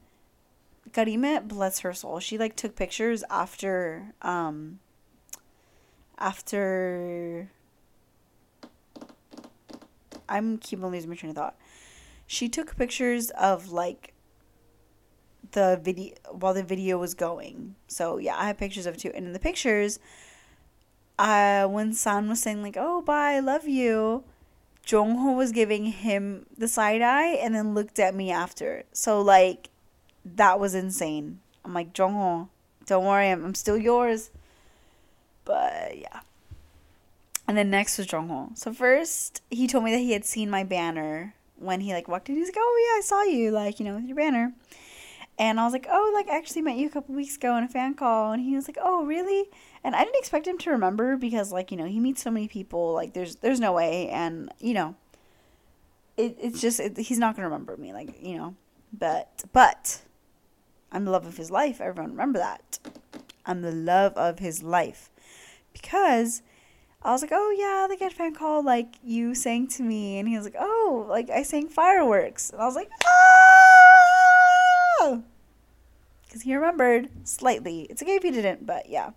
[0.91, 4.79] Karime, bless her soul, she like took pictures after um
[6.19, 7.49] after
[10.29, 11.55] I'm keeping losing my train of thought.
[12.27, 14.13] She took pictures of like
[15.51, 17.75] the video while the video was going.
[17.87, 19.11] So yeah, I have pictures of it too.
[19.13, 19.99] And in the pictures,
[21.17, 24.23] uh when San was saying like, "Oh, bye, I love you,"
[24.85, 28.83] Jongho was giving him the side eye and then looked at me after.
[28.91, 29.69] So like
[30.25, 31.39] that was insane.
[31.63, 32.49] I'm like, Jongho,
[32.85, 34.29] don't worry, I'm, I'm still yours.
[35.45, 36.21] But yeah.
[37.47, 38.57] And then next was Jongho.
[38.57, 42.29] So first, he told me that he had seen my banner when he like walked
[42.29, 42.35] in.
[42.35, 44.53] He's like, "Oh yeah, I saw you, like you know, with your banner."
[45.37, 47.63] And I was like, "Oh, like I actually met you a couple weeks ago in
[47.63, 49.49] a fan call." And he was like, "Oh, really?"
[49.83, 52.47] And I didn't expect him to remember because like you know he meets so many
[52.47, 52.93] people.
[52.93, 54.95] Like there's there's no way, and you know,
[56.17, 57.93] it it's just it, he's not gonna remember me.
[57.93, 58.55] Like you know,
[58.97, 60.01] but but
[60.91, 61.81] I'm the love of his life.
[61.81, 62.79] Everyone remember that.
[63.45, 65.09] I'm the love of his life.
[65.73, 66.43] Because
[67.01, 70.19] I was like, oh yeah, they get fan call, like you sang to me.
[70.19, 72.51] And he was like, oh, like I sang fireworks.
[72.51, 73.09] And I was like, ah!
[75.01, 75.23] oh!
[76.25, 77.81] Because he remembered slightly.
[77.89, 79.11] It's okay if he didn't, but yeah.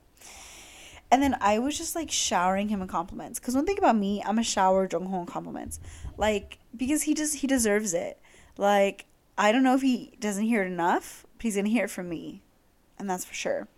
[1.10, 3.38] And then I was just like showering him in compliments.
[3.38, 5.78] Because one thing about me, I'm a shower Jongho in compliments.
[6.16, 8.20] Like, because he just, he deserves it.
[8.58, 9.06] Like,
[9.38, 12.08] I don't know if he doesn't hear it enough but he's gonna hear it from
[12.08, 12.42] me,
[12.98, 13.68] and that's for sure.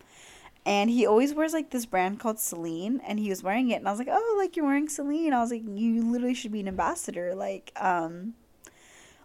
[0.64, 3.88] And he always wears like this brand called Celine, and he was wearing it, and
[3.88, 5.33] I was like, oh, like you're wearing Celine.
[5.33, 8.35] I was like, you literally should be an ambassador, like, um,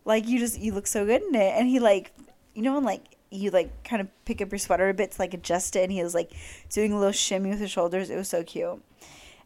[0.05, 1.53] like you just you look so good in it.
[1.53, 2.13] And he like,
[2.53, 5.21] you know, when like you like kind of pick up your sweater a bit to
[5.21, 6.31] like adjust it, and he was like
[6.69, 8.09] doing a little shimmy with his shoulders.
[8.09, 8.81] It was so cute.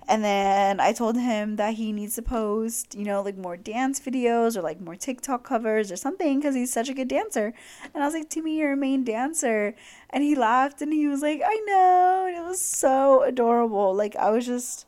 [0.09, 3.99] And then I told him that he needs to post, you know, like more dance
[3.99, 7.53] videos or like more TikTok covers or something because he's such a good dancer.
[7.93, 9.75] And I was like, Timmy, you're a main dancer.
[10.09, 12.25] And he laughed and he was like, I know.
[12.25, 13.93] And it was so adorable.
[13.93, 14.85] Like, I was just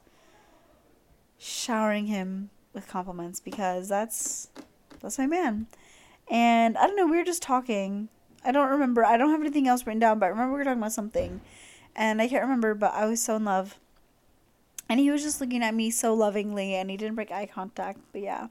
[1.38, 4.50] showering him with compliments because that's
[5.02, 5.68] that's my man.
[6.30, 8.10] And I don't know, we were just talking.
[8.44, 9.06] I don't remember.
[9.06, 11.42] I don't have anything else written down, but I remember we were talking about something.
[11.96, 13.78] And I can't remember, but I was so in love
[14.90, 18.00] and he was just looking at me so lovingly and he didn't break eye contact,
[18.12, 18.48] but yeah.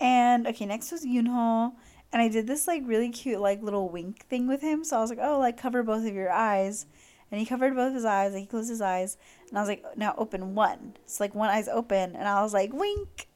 [0.00, 1.72] And okay, next was Yunho.
[2.12, 4.82] And I did this like really cute like little wink thing with him.
[4.82, 6.86] So I was like, oh, like cover both of your eyes.
[7.30, 8.32] And he covered both his eyes.
[8.32, 9.16] Like he closed his eyes.
[9.48, 10.94] And I was like, now open one.
[11.04, 12.16] It's like one eye's open.
[12.16, 13.28] And I was like, wink.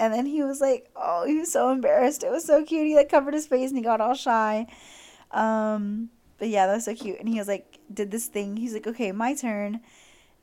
[0.00, 2.24] And then he was like, oh, he was so embarrassed.
[2.24, 2.88] It was so cute.
[2.88, 4.66] He like covered his face and he got all shy.
[5.30, 7.20] Um, but yeah, that was so cute.
[7.20, 8.56] And he was like, did this thing.
[8.56, 9.80] He's like, okay, my turn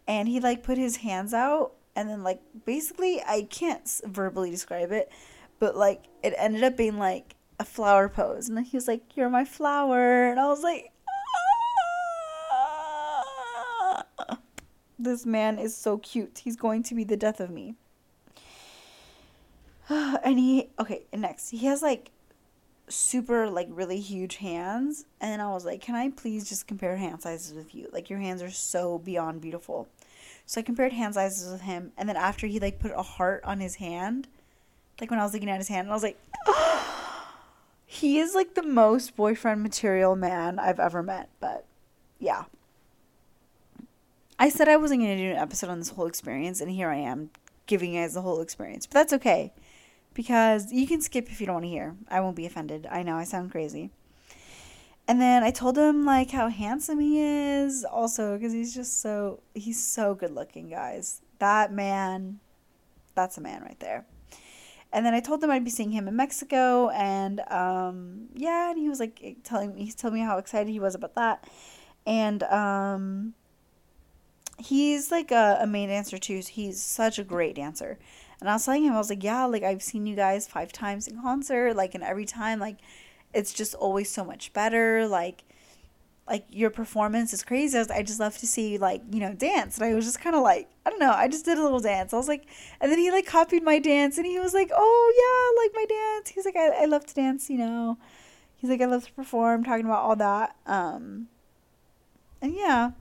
[0.08, 4.92] and he like put his hands out and then like basically I can't verbally describe
[4.92, 5.12] it,
[5.60, 9.32] but like it ended up being like a flower pose, and he was like, "You're
[9.32, 10.92] my flower," and I was like,
[12.52, 14.38] ah.
[15.00, 16.42] This man is so cute.
[16.44, 17.76] He's going to be the death of me.
[20.24, 21.50] and he okay, next.
[21.50, 22.12] He has like
[22.90, 27.22] super like really huge hands and I was like, "Can I please just compare hand
[27.22, 27.90] sizes with you?
[27.92, 29.88] Like your hands are so beyond beautiful."
[30.46, 33.44] So I compared hand sizes with him and then after he like put a heart
[33.44, 34.28] on his hand,
[35.00, 36.20] like when I was looking at his hand, and I was like,
[37.86, 41.66] he is like the most boyfriend material man I've ever met, but
[42.20, 42.46] yeah.
[44.40, 46.90] I said I wasn't going to do an episode on this whole experience, and here
[46.90, 47.32] I am
[47.66, 48.86] giving you guys the whole experience.
[48.86, 49.52] But that's okay
[50.18, 51.96] because you can skip if you don't want to hear.
[52.10, 52.88] I won't be offended.
[52.90, 53.92] I know I sound crazy.
[55.08, 59.42] And then I told him like how handsome he is also because he's just so
[59.54, 61.22] he's so good looking, guys.
[61.38, 62.40] That man
[63.14, 64.06] that's a man right there.
[64.92, 68.80] And then I told him I'd be seeing him in Mexico and um yeah, and
[68.80, 71.48] he was like telling me he's telling me how excited he was about that.
[72.08, 73.36] And um
[74.58, 76.42] he's like a, a main dancer too.
[76.42, 78.00] So he's such a great dancer.
[78.40, 80.72] And I was telling him, I was like, yeah, like I've seen you guys five
[80.72, 82.78] times in concert, like, and every time, like,
[83.34, 85.08] it's just always so much better.
[85.08, 85.44] Like,
[86.28, 87.78] like your performance is crazy.
[87.78, 90.06] I, was, I just love to see you, like you know dance, and I was
[90.06, 91.12] just kind of like I don't know.
[91.12, 92.14] I just did a little dance.
[92.14, 92.46] I was like,
[92.82, 95.96] and then he like copied my dance, and he was like, oh yeah, like my
[95.96, 96.30] dance.
[96.30, 97.98] He's like, I, I love to dance, you know.
[98.58, 100.56] He's like, I love to perform, talking about all that.
[100.66, 101.28] Um,
[102.42, 102.92] and yeah,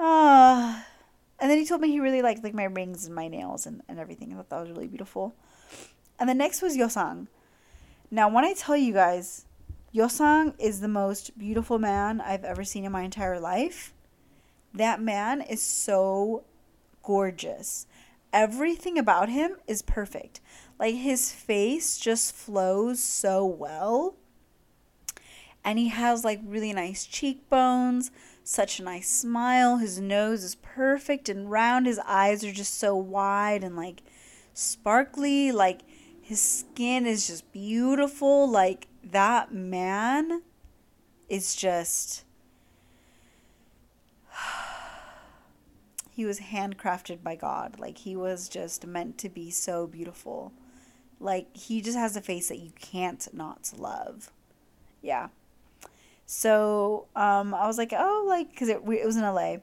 [0.00, 0.80] uh,
[1.40, 3.82] and then he told me he really liked like my rings and my nails and,
[3.88, 4.32] and everything.
[4.32, 5.34] I thought that was really beautiful.
[6.18, 7.26] And the next was Yeosang.
[8.10, 9.46] Now, when I tell you guys,
[9.94, 13.92] Yeosang is the most beautiful man I've ever seen in my entire life.
[14.72, 16.44] That man is so
[17.02, 17.86] gorgeous.
[18.32, 20.40] Everything about him is perfect.
[20.78, 24.16] Like his face just flows so well.
[25.64, 28.10] And he has like really nice cheekbones
[28.44, 29.78] such a nice smile.
[29.78, 31.86] His nose is perfect and round.
[31.86, 34.02] His eyes are just so wide and like
[34.52, 35.50] sparkly.
[35.50, 35.80] Like
[36.20, 38.48] his skin is just beautiful.
[38.48, 40.42] Like that man
[41.28, 42.24] is just.
[46.10, 47.80] he was handcrafted by God.
[47.80, 50.52] Like he was just meant to be so beautiful.
[51.18, 54.30] Like he just has a face that you can't not love.
[55.00, 55.28] Yeah.
[56.26, 59.56] So um, I was like, oh, like, because it, it was in LA.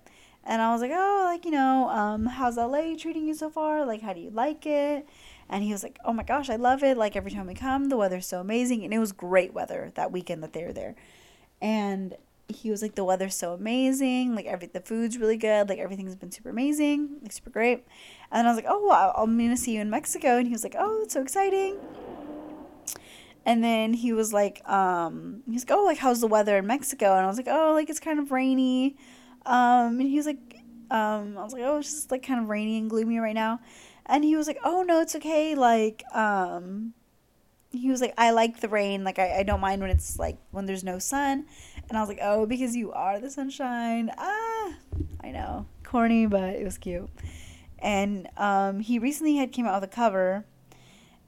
[0.44, 3.86] And I was like, oh, like, you know, um, how's LA treating you so far?
[3.86, 5.08] Like, how do you like it?
[5.50, 6.98] And he was like, oh my gosh, I love it.
[6.98, 8.84] Like, every time we come, the weather's so amazing.
[8.84, 10.96] And it was great weather that weekend that they were there.
[11.62, 12.16] And
[12.48, 14.36] he was like, the weather's so amazing.
[14.36, 15.70] Like, every the food's really good.
[15.70, 17.18] Like, everything's been super amazing.
[17.22, 17.86] Like, super great.
[18.32, 20.38] And I was like, oh, wow, I'm going to see you in Mexico.
[20.38, 21.78] And he was like, oh, it's so exciting.
[23.46, 27.16] And then he was like, um, he's like, oh, like, how's the weather in Mexico?
[27.16, 28.98] And I was like, oh, like, it's kind of rainy.
[29.46, 30.60] Um, and he was like,
[30.92, 33.60] um, I was like, oh, it's just like kind of rainy and gloomy right now.
[34.06, 35.56] And he was like, oh, no, it's okay.
[35.56, 36.94] Like, um,
[37.72, 39.04] he was like, I like the rain.
[39.04, 41.46] Like, I, I don't mind when it's like when there's no sun.
[41.90, 44.12] And I was like, oh, because you are the sunshine.
[44.18, 44.74] Ah,
[45.24, 45.66] I know.
[45.84, 47.10] Corny, but it was cute.
[47.80, 50.46] And um, he recently had came out with a cover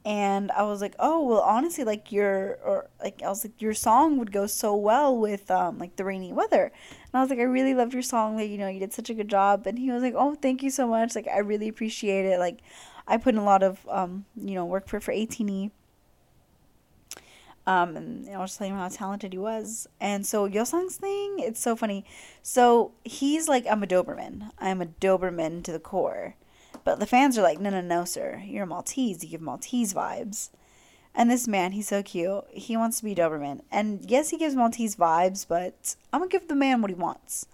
[0.06, 3.74] and I was like, oh well, honestly, like your or like I was like your
[3.74, 7.40] song would go so well with um like the rainy weather, and I was like,
[7.40, 9.80] I really loved your song, like you know you did such a good job, and
[9.80, 12.60] he was like, oh thank you so much, like I really appreciate it, like
[13.08, 15.72] I put in a lot of um you know work for for ATEEZ.
[17.66, 19.88] Um, and I was telling him how talented he was.
[20.02, 22.04] And so Yeosang's thing, it's so funny.
[22.42, 24.50] So he's like, I'm a Doberman.
[24.60, 26.36] I'm a Doberman to the core.
[26.84, 28.42] But the fans are like, no, no, no, sir.
[28.46, 29.24] You're a Maltese.
[29.24, 30.50] You give Maltese vibes.
[31.16, 32.44] And this man, he's so cute.
[32.52, 33.62] He wants to be Doberman.
[33.72, 36.96] And yes, he gives Maltese vibes, but I'm going to give the man what he
[36.96, 37.46] wants.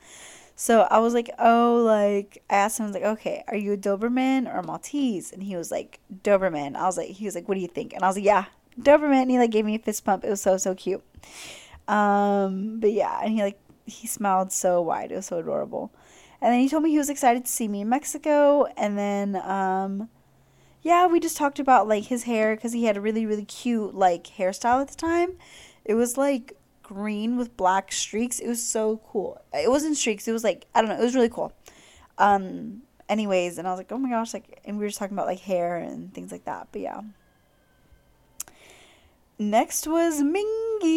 [0.55, 3.73] So I was like, oh, like, I asked him, I was like, okay, are you
[3.73, 5.31] a Doberman or a Maltese?
[5.31, 6.75] And he was like, Doberman.
[6.75, 7.93] I was like, he was like, what do you think?
[7.93, 8.45] And I was like, yeah,
[8.79, 9.21] Doberman.
[9.21, 10.23] And he like gave me a fist pump.
[10.23, 11.03] It was so, so cute.
[11.87, 15.11] Um, but yeah, and he like, he smiled so wide.
[15.11, 15.91] It was so adorable.
[16.41, 18.65] And then he told me he was excited to see me in Mexico.
[18.77, 20.09] And then, um,
[20.81, 23.93] yeah, we just talked about like his hair because he had a really, really cute
[23.93, 25.33] like hairstyle at the time.
[25.83, 28.39] It was like green with black streaks.
[28.39, 29.41] It was so cool.
[29.53, 30.27] It wasn't streaks.
[30.27, 30.99] It was like, I don't know.
[30.99, 31.51] It was really cool.
[32.17, 35.15] Um, anyways, and I was like, oh my gosh, like, and we were just talking
[35.15, 36.69] about like hair and things like that.
[36.71, 37.01] But yeah.
[39.37, 40.89] Next was Mingy.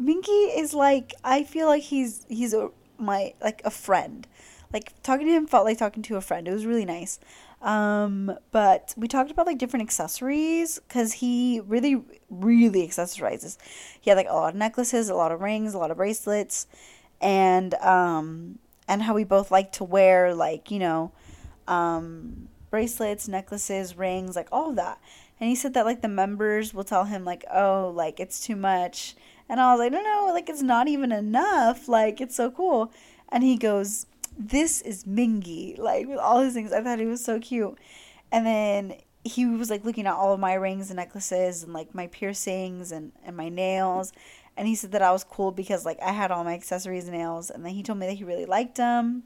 [0.00, 4.26] Mingi is like I feel like he's he's a my like a friend.
[4.72, 6.48] Like talking to him felt like talking to a friend.
[6.48, 7.20] It was really nice.
[7.62, 13.56] Um, but we talked about like different accessories because he really, really accessorizes.
[14.00, 16.66] He had like a lot of necklaces, a lot of rings, a lot of bracelets,
[17.22, 21.12] and um, and how we both like to wear like you know
[21.66, 25.00] um, bracelets, necklaces, rings, like all of that.
[25.40, 28.56] And he said that like the members will tell him like, oh, like it's too
[28.56, 29.16] much.
[29.48, 31.88] And I was like, no, no, like it's not even enough.
[31.88, 32.92] Like it's so cool.
[33.28, 34.06] And he goes,
[34.38, 36.72] this is Mingi, like with all his things.
[36.72, 37.78] I thought he was so cute.
[38.32, 41.94] And then he was like looking at all of my rings and necklaces and like
[41.94, 44.12] my piercings and, and my nails.
[44.56, 47.16] And he said that I was cool because like I had all my accessories and
[47.16, 47.50] nails.
[47.50, 49.24] And then he told me that he really liked them.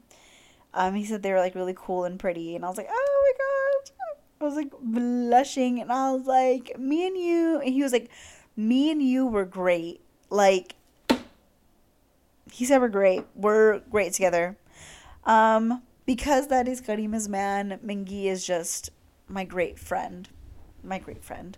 [0.73, 2.55] Um, he said they were like really cool and pretty.
[2.55, 4.07] And I was like, oh my gosh.
[4.41, 5.81] I was like blushing.
[5.81, 7.59] And I was like, me and you.
[7.59, 8.09] And he was like,
[8.55, 10.01] me and you were great.
[10.29, 10.75] Like,
[12.51, 13.25] he said we're great.
[13.35, 14.57] We're great together.
[15.25, 18.89] Um, because that is Karima's man, Mingi is just
[19.27, 20.27] my great friend.
[20.83, 21.57] My great friend.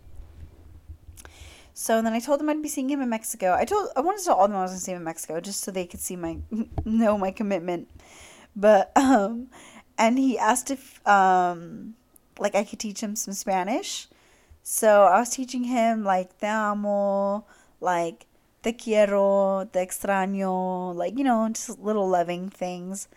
[1.74, 3.54] So then I told them I'd be seeing him in Mexico.
[3.54, 5.40] I told I wanted to tell all them I was gonna see him in Mexico
[5.40, 6.38] just so they could see my
[6.86, 7.90] know my commitment.
[8.56, 9.48] But um
[9.98, 11.96] and he asked if um
[12.40, 14.08] like I could teach him some Spanish.
[14.64, 17.46] So I was teaching him like te amo,
[17.80, 18.26] like
[18.64, 23.08] te quiero, te extraño, like you know, just little loving things.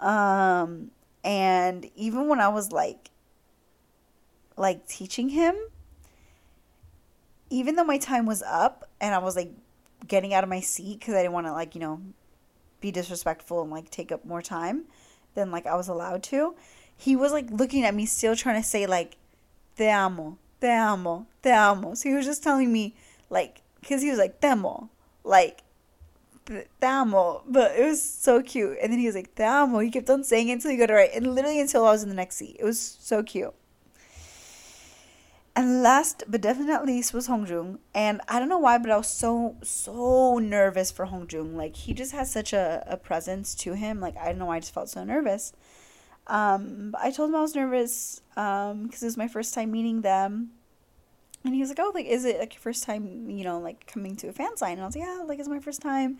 [0.00, 0.90] Um,
[1.24, 3.10] and even when I was like,
[4.56, 5.56] like teaching him,
[7.50, 9.50] even though my time was up and I was like
[10.06, 12.00] getting out of my seat because I didn't want to like you know
[12.80, 14.84] be disrespectful and like take up more time
[15.34, 16.54] than like I was allowed to,
[16.96, 19.16] he was like looking at me still trying to say like
[19.76, 21.94] te amo, te amo, te amo.
[21.94, 22.94] So he was just telling me
[23.28, 24.90] like because he was like te amo,
[25.22, 25.62] like
[26.44, 27.42] te amo.
[27.46, 28.78] But it was so cute.
[28.82, 29.78] And then he was like, te amo.
[29.78, 31.10] He kept on saying it until he got it right.
[31.14, 32.56] And literally until I was in the next seat.
[32.58, 33.54] It was so cute.
[35.54, 37.78] And last but definitely least was Hongjoong.
[37.94, 41.54] And I don't know why, but I was so, so nervous for Hongjoong.
[41.54, 44.00] Like, he just has such a, a presence to him.
[44.00, 45.52] Like, I don't know why I just felt so nervous.
[46.26, 50.02] Um, I told him I was nervous because um, it was my first time meeting
[50.02, 50.50] them.
[51.46, 53.86] And he was like, "Oh, like, is it like your first time, you know, like
[53.86, 56.18] coming to a fan sign?" And I was like, "Yeah, like it's my first time."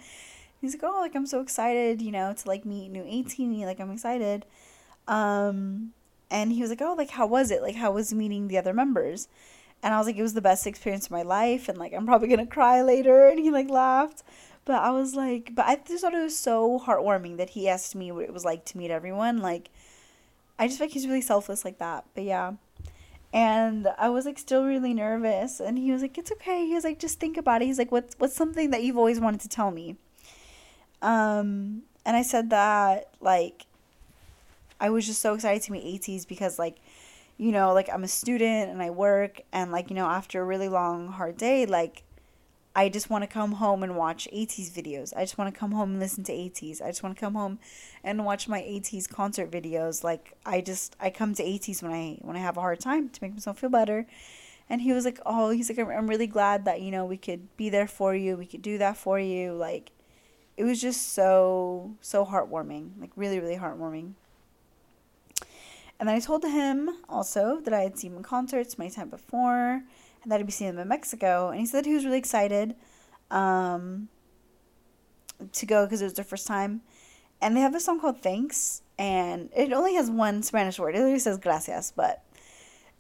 [0.61, 3.81] He's like, "Oh, like I'm so excited, you know, to like meet new ATINY like
[3.81, 4.47] I'm excited."
[5.09, 5.93] Um,
[6.31, 7.63] and he was like, "Oh, like how was it?
[7.63, 9.29] Like how was meeting the other members?"
[9.83, 12.07] And I was like, "It was the best experience of my life, and like I'm
[12.07, 14.23] probably gonna cry later." And he like laughed,
[14.65, 17.95] but I was like, but I just thought it was so heartwarming that he asked
[17.97, 19.39] me what it was like to meet everyone.
[19.39, 19.71] Like,
[20.59, 22.05] I just feel like he's really selfless like that.
[22.15, 22.55] But yeah
[23.33, 25.61] and I was like still really nervous.
[25.61, 26.67] And he was like it's okay.
[26.67, 27.67] He was like just think about it.
[27.67, 29.97] He's like what's what's something that you've always wanted to tell me?
[31.03, 33.67] Um and I said that like
[34.81, 36.77] I was just so excited to meet ATEEZ because like
[37.39, 39.41] you know like I'm a student and I work.
[39.53, 42.03] And like you know after a really long hard day like
[42.77, 45.15] I just want to come home and watch ATEEZ videos.
[45.17, 46.83] I just want to come home and listen to ATEEZ.
[46.83, 47.59] I just want to come home
[48.05, 50.05] and watch my ATEEZ concert videos.
[50.05, 53.09] Like I just I come to ATEEZ when I when I have a hard time
[53.09, 54.07] to make myself feel better.
[54.69, 57.57] And he was like, "Oh, he's like I'm really glad that, you know, we could
[57.57, 58.37] be there for you.
[58.37, 59.93] We could do that for you." Like
[60.59, 62.91] it was just so so heartwarming.
[63.01, 64.13] Like really really heartwarming.
[65.99, 69.09] And then I told him also that I had seen him in concerts my time
[69.09, 69.83] before
[70.27, 71.51] and that I'd be seeing him in Mexico.
[71.51, 72.75] And he said he was really excited
[73.31, 74.09] um,
[75.53, 76.83] to go because it was their first time.
[77.41, 80.97] And they have a song called Thanks, and it only has one Spanish word.
[80.97, 82.25] It only says gracias, but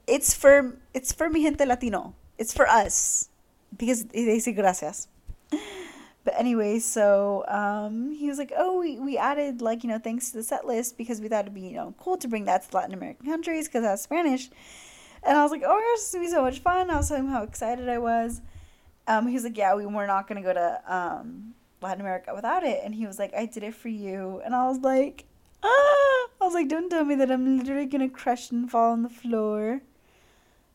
[0.06, 2.14] it's for it's for mi gente latino.
[2.38, 3.30] It's for us
[3.76, 5.08] because they say gracias.
[6.26, 10.32] But anyway, so um, he was like, "Oh, we, we added like you know thanks
[10.32, 12.68] to the set list because we thought it'd be you know cool to bring that
[12.68, 14.50] to Latin American countries because that's Spanish."
[15.26, 16.88] And I was like, oh my gosh, this is to be so much fun.
[16.88, 18.40] I was telling him how excited I was.
[19.08, 22.32] Um, he was like, yeah, we were not going to go to um, Latin America
[22.32, 22.80] without it.
[22.84, 24.40] And he was like, I did it for you.
[24.44, 25.24] And I was like,
[25.64, 25.68] ah.
[25.68, 29.02] I was like, don't tell me that I'm literally going to crush and fall on
[29.02, 29.80] the floor.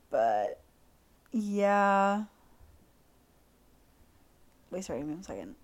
[0.10, 0.60] But,
[1.32, 2.26] yeah.
[4.70, 5.56] Wait, sorry, give me a second.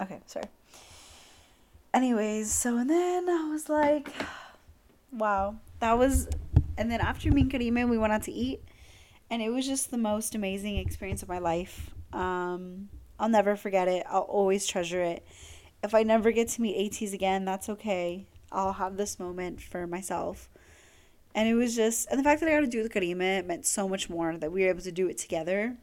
[0.00, 0.46] Okay, sorry
[1.92, 4.08] anyways, so and then I was like,
[5.12, 6.28] wow, that was.
[6.76, 8.62] And then after me and Karima, we went out to eat,
[9.28, 11.90] and it was just the most amazing experience of my life.
[12.12, 12.88] Um,
[13.18, 14.06] I'll never forget it.
[14.08, 15.26] I'll always treasure it.
[15.82, 18.26] If I never get to meet ATEEZ again, that's okay.
[18.50, 20.48] I'll have this moment for myself.
[21.34, 23.44] And it was just, and the fact that I got to do it with Karima
[23.46, 25.76] meant so much more that we were able to do it together.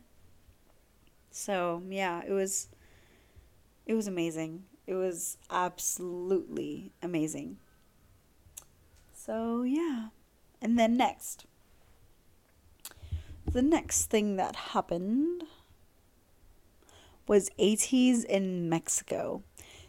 [1.31, 2.67] So yeah, it was,
[3.85, 4.63] it was amazing.
[4.87, 7.57] It was absolutely amazing.
[9.13, 10.07] So, yeah.
[10.61, 11.45] And then next,
[13.51, 15.43] the next thing that happened
[17.27, 19.43] was ATEEZ in Mexico.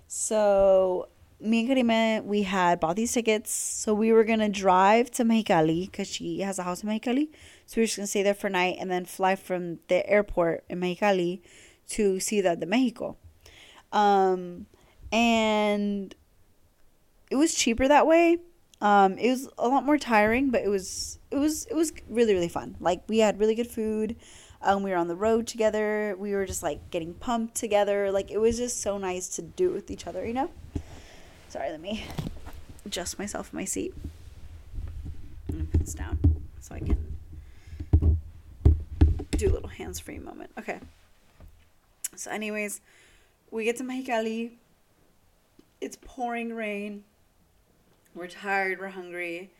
[0.09, 1.09] So
[1.40, 3.53] me and Karima, we had bought these tickets.
[3.53, 7.28] So we were gonna drive to Mexicali because she has a house in Mexicali.
[7.66, 10.09] So we are just gonna stay there for a night and then fly from the
[10.09, 11.40] airport in Mexicali
[11.90, 13.16] to Ciudad de Mexico.
[13.92, 14.66] Um,
[15.13, 16.15] and
[17.31, 18.39] it was cheaper that way.
[18.81, 22.35] Um, it was a lot more tiring, but it was it was it was really
[22.35, 22.77] really fun.
[22.81, 24.17] Like we had really good food.
[24.61, 26.17] Um, we were on the road together.
[26.19, 28.11] We were just like getting pumped together.
[28.11, 30.51] Like it was just so nice to do it with each other, you know.
[31.49, 32.05] Sorry, let me
[32.85, 33.95] adjust myself in my seat.
[35.49, 36.19] And put this down
[36.61, 37.09] so I can
[39.31, 40.51] do a little hands free moment.
[40.59, 40.81] Okay.
[42.17, 42.81] So, anyways,
[43.51, 44.51] we get to Mexicali.
[45.81, 47.05] It's pouring rain.
[48.14, 48.81] We're tired.
[48.81, 49.51] We're hungry.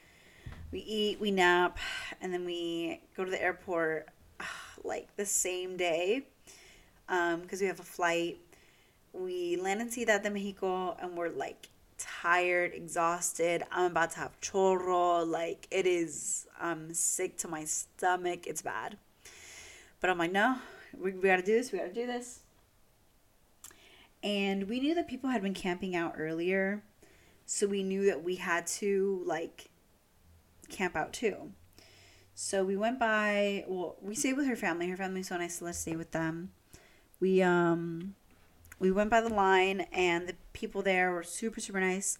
[0.73, 1.21] We eat.
[1.21, 1.79] We nap,
[2.21, 4.09] and then we go to the airport
[4.85, 6.23] like the same day
[7.07, 8.39] because um, we have a flight.
[9.13, 13.63] We land in Ciudad de Mexico, and we're like tired, exhausted.
[13.71, 15.27] I'm about to have chorro.
[15.27, 18.47] Like it is, I'm sick to my stomach.
[18.47, 18.99] It's bad.
[20.01, 20.57] But I'm like, no,
[20.99, 21.71] we, we gotta do this.
[21.71, 22.41] We gotta do this.
[24.23, 26.83] And we knew that people had been camping out earlier.
[27.47, 29.71] So we knew that we had to like
[30.69, 31.53] camp out too.
[32.35, 34.89] So we went by, well, we stayed with her family.
[34.89, 36.53] Her family's so nice, so let's stay with them.
[37.21, 38.15] We, um,
[38.79, 42.19] we went by the line and the people there were super super nice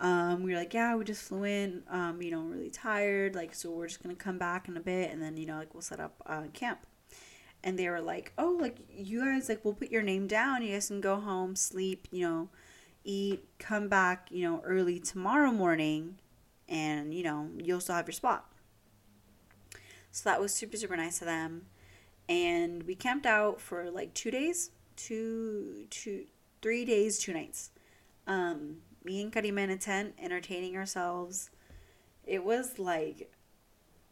[0.00, 3.54] um, we were like yeah we just flew in um, you know really tired like
[3.54, 5.82] so we're just gonna come back in a bit and then you know like we'll
[5.82, 6.80] set up uh, camp
[7.62, 10.72] and they were like oh like you guys like we'll put your name down you
[10.72, 12.48] guys can go home sleep you know
[13.04, 16.16] eat come back you know early tomorrow morning
[16.68, 18.50] and you know you'll still have your spot
[20.10, 21.66] so that was super super nice of them
[22.28, 26.24] and we camped out for like two days two, two,
[26.62, 27.70] three days, two nights.
[28.26, 31.50] Um, me and Karima in a tent, entertaining ourselves.
[32.24, 33.30] It was like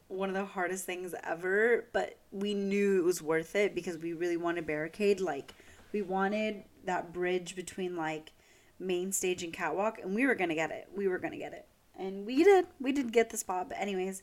[0.09, 4.13] one of the hardest things ever, but we knew it was worth it because we
[4.13, 5.21] really wanted barricade.
[5.21, 5.55] Like,
[5.93, 8.33] we wanted that bridge between like
[8.79, 10.89] main stage and catwalk, and we were gonna get it.
[10.95, 11.67] We were gonna get it,
[11.99, 12.67] and we did.
[12.81, 14.23] We did get the spot, but anyways,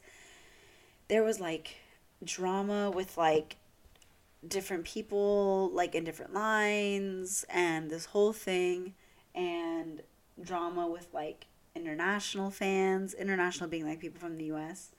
[1.08, 1.76] there was like
[2.24, 3.58] drama with like
[4.48, 8.94] different people like in different lines and this whole thing
[9.36, 10.02] and
[10.42, 14.92] drama with like international fans international being like people from the US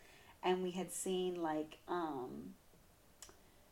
[0.43, 2.55] and we had seen like um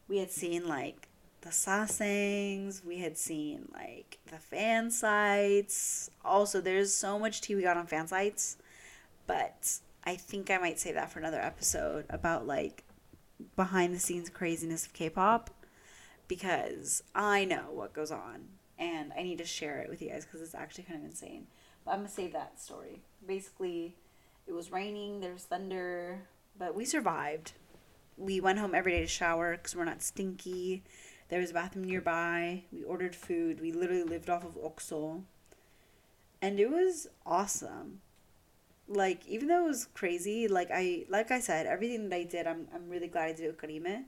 [0.08, 1.08] we had seen like
[1.42, 7.62] the sasaengs we had seen like the fan sites also there's so much tea we
[7.62, 8.56] got on fan sites
[9.26, 12.84] but i think i might save that for another episode about like
[13.56, 15.50] behind the scenes craziness of k-pop
[16.30, 18.44] because I know what goes on
[18.78, 21.48] and I need to share it with you guys because it's actually kind of insane.
[21.84, 23.02] But I'm gonna save that story.
[23.26, 23.96] Basically,
[24.46, 26.22] it was raining, there was thunder,
[26.60, 27.54] but we survived.
[28.18, 30.84] We went home every day to shower because we're not stinky.
[31.30, 32.64] There was a bathroom nearby.
[32.70, 33.60] We ordered food.
[33.60, 35.22] We literally lived off of OXXO.
[36.42, 38.02] And it was awesome.
[38.86, 42.46] Like, even though it was crazy, like I like I said, everything that I did,
[42.46, 44.04] I'm, I'm really glad I did it with Karime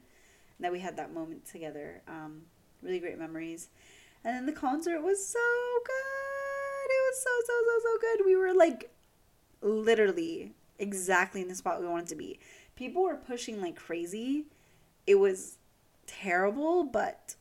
[0.60, 2.02] that we had that moment together.
[2.06, 2.42] Um,
[2.82, 3.68] really great memories.
[4.24, 5.38] And then the concert was so
[5.86, 6.90] good.
[6.90, 8.26] It was so, so, so, so good.
[8.26, 8.90] We were like
[9.62, 12.38] literally exactly in the spot we wanted to be.
[12.76, 14.46] People were pushing like crazy.
[15.06, 15.56] It was
[16.06, 17.36] terrible, but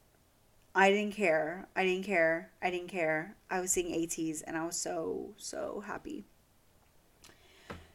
[0.74, 1.68] I didn't care.
[1.76, 2.52] I didn't care.
[2.62, 3.36] I didn't care.
[3.50, 6.24] I was seeing ATEEZ and I was so, so happy.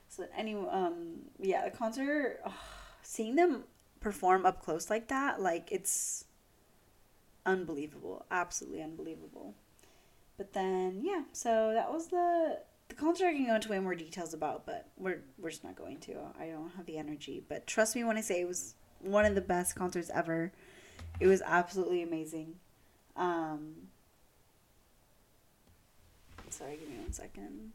[0.08, 2.54] So anyway, um, yeah, the concert, oh,
[3.02, 3.64] seeing them
[4.00, 6.24] perform up close like that, like it's
[7.44, 9.54] unbelievable, absolutely unbelievable.
[10.36, 13.94] But then yeah, so that was the the concert I can go into way more
[13.94, 16.14] details about, but we're we're just not going to.
[16.38, 17.42] I don't have the energy.
[17.48, 20.52] But trust me when I say it was one of the best concerts ever.
[21.20, 22.56] It was absolutely amazing.
[23.16, 23.88] Um,
[26.50, 27.72] sorry, give me one second.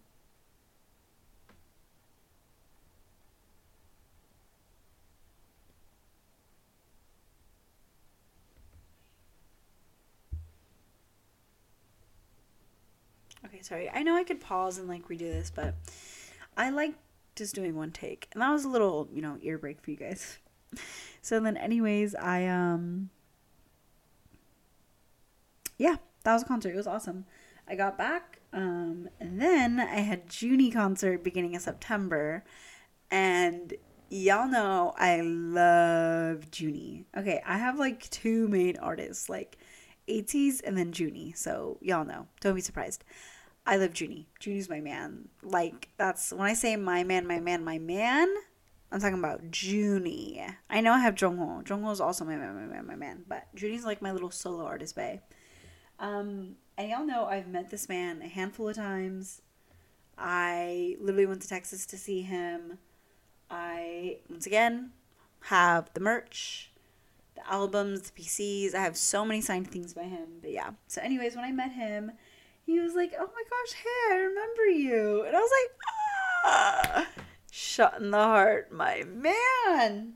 [13.46, 13.89] Okay, sorry.
[13.89, 15.76] I know I could pause and like redo this, but
[16.56, 16.94] I like
[17.36, 18.28] just doing one take.
[18.34, 20.38] And that was a little, you know, ear break for you guys.
[21.22, 23.10] so then anyways, I um
[25.78, 26.74] yeah, that was a concert.
[26.74, 27.26] It was awesome.
[27.68, 32.44] I got back um and then I had Junie concert beginning of September
[33.10, 33.74] and
[34.10, 37.06] y'all know I love Junie.
[37.18, 39.58] Okay, I have like two main artists, like
[40.08, 41.34] ATEEZ and then Junie.
[41.34, 42.28] So y'all know.
[42.39, 43.04] Don't be surprised.
[43.66, 44.28] I love Junie.
[44.39, 45.30] Junie's my man.
[45.43, 48.28] Like that's when I say my man, my man, my man.
[48.91, 50.45] I'm talking about Junie.
[50.70, 51.64] I know I have Jongho.
[51.64, 53.24] Jongho is also my man, my man, my man.
[53.28, 55.22] But Junie's like my little solo artist bay.
[55.97, 59.41] Um, and y'all know I've met this man a handful of times.
[60.18, 62.80] I literally went to Texas to see him.
[63.49, 64.91] I once again
[65.45, 66.72] have the merch,
[67.36, 68.76] the albums, the PCs.
[68.76, 70.28] I have so many signed things by him.
[70.41, 70.72] But yeah.
[70.88, 72.12] So, anyways, when I met him,
[72.72, 75.72] he was like, "Oh my gosh, hey, I remember you," and I was like,
[76.45, 77.07] "Ah,
[77.51, 80.13] shot in the heart, my man."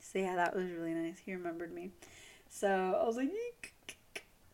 [0.00, 1.18] So yeah, that was really nice.
[1.24, 1.90] He remembered me.
[2.48, 3.72] So I was like,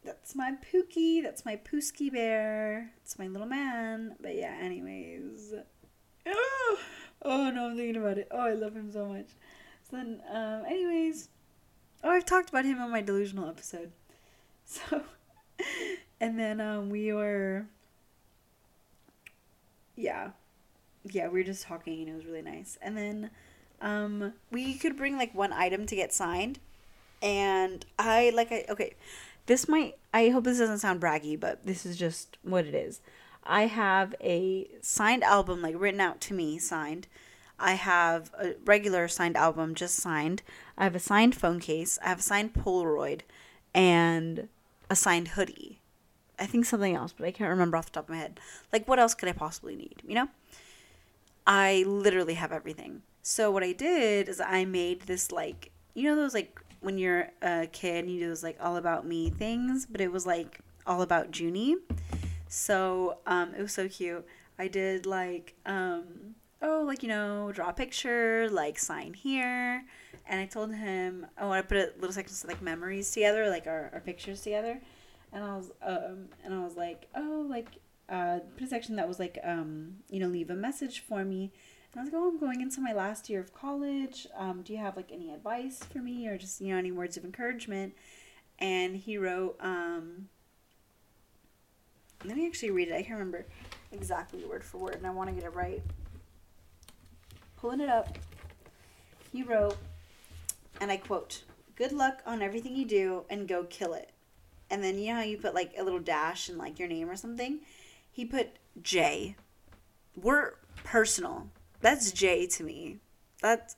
[0.05, 1.23] "That's my Pookie.
[1.23, 2.93] That's my Pooski bear.
[3.03, 5.55] It's my little man." But yeah, anyways.
[7.21, 8.29] Oh no, I'm thinking about it.
[8.31, 9.27] Oh, I love him so much.
[9.83, 11.29] So then, um, anyways,
[12.05, 13.93] oh, I've talked about him on my delusional episode.
[14.65, 15.03] So,
[16.21, 17.67] and then um, we were,
[19.97, 20.31] yeah,
[21.05, 22.79] yeah, we were just talking and it was really nice.
[22.83, 23.31] And then,
[23.81, 26.59] um, we could bring like one item to get signed,
[27.23, 28.95] and I like I okay,
[29.47, 33.01] this might I hope this doesn't sound braggy, but this is just what it is.
[33.45, 37.07] I have a signed album like written out to me, signed.
[37.59, 40.43] I have a regular signed album just signed.
[40.77, 41.99] I have a signed phone case.
[42.05, 43.23] I have a signed Polaroid
[43.75, 44.49] and
[44.91, 45.81] a signed hoodie.
[46.39, 48.41] I think something else, but I can't remember off the top of my head.
[48.73, 50.03] Like, what else could I possibly need?
[50.07, 50.29] You know?
[51.47, 53.03] I literally have everything.
[53.23, 57.29] So, what I did is I made this, like, you know, those, like, when you're
[57.43, 60.61] a kid and you do those, like, all about me things, but it was, like,
[60.89, 61.77] all about Junie.
[62.49, 64.27] So um, it was so cute.
[64.59, 69.85] I did like, um, oh, like, you know, draw a picture, like sign here.
[70.27, 73.67] And I told him, oh, I put a little section of like memories together, like
[73.67, 74.81] our, our pictures together.
[75.33, 77.69] And I was, um, and I was like, oh, like,
[78.09, 81.53] uh, put a section that was like, um, you know, leave a message for me.
[81.93, 84.27] And I was like, oh, I'm going into my last year of college.
[84.37, 87.17] Um, do you have like any advice for me or just, you know, any words
[87.17, 87.95] of encouragement?
[88.59, 90.29] And he wrote, um,
[92.25, 92.95] let me actually read it.
[92.95, 93.47] I can't remember
[93.93, 95.83] exactly word for word, and I want to get it right.
[97.57, 98.19] Pulling it up,
[99.33, 99.77] he wrote,
[100.81, 101.43] and I quote,
[101.77, 104.11] Good luck on everything you do and go kill it.
[104.71, 107.09] And then you know how you put like a little dash and like your name
[107.09, 107.61] or something?
[108.11, 108.51] He put
[108.83, 109.37] J.
[110.17, 110.55] We're
[110.85, 111.49] personal.
[111.81, 112.99] That's J to me.
[113.41, 113.77] That's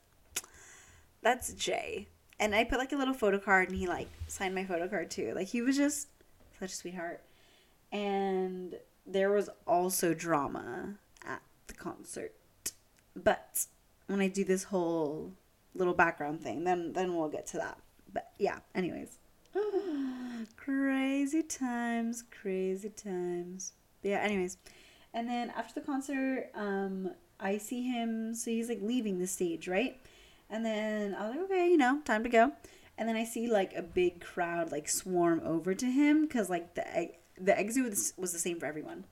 [1.22, 2.08] that's J.
[2.38, 5.10] And I put like a little photo card and he like signed my photo card
[5.10, 5.32] too.
[5.34, 6.08] Like he was just
[6.58, 7.22] such a sweetheart.
[7.92, 8.76] And
[9.06, 10.94] there was also drama
[11.26, 12.34] at the concert.
[13.14, 13.66] But
[14.06, 15.32] when I do this whole
[15.74, 17.78] little background thing, then then we'll get to that.
[18.12, 19.19] But yeah, anyways.
[20.56, 23.72] crazy times, crazy times.
[24.02, 24.56] But yeah, anyways.
[25.12, 29.66] And then after the concert, um, I see him so he's like leaving the stage,
[29.66, 30.00] right?
[30.48, 32.52] And then I was like, okay, you know, time to go.
[32.98, 36.74] And then I see like a big crowd like swarm over to him because like
[36.74, 39.04] the the exit was, was the same for everyone.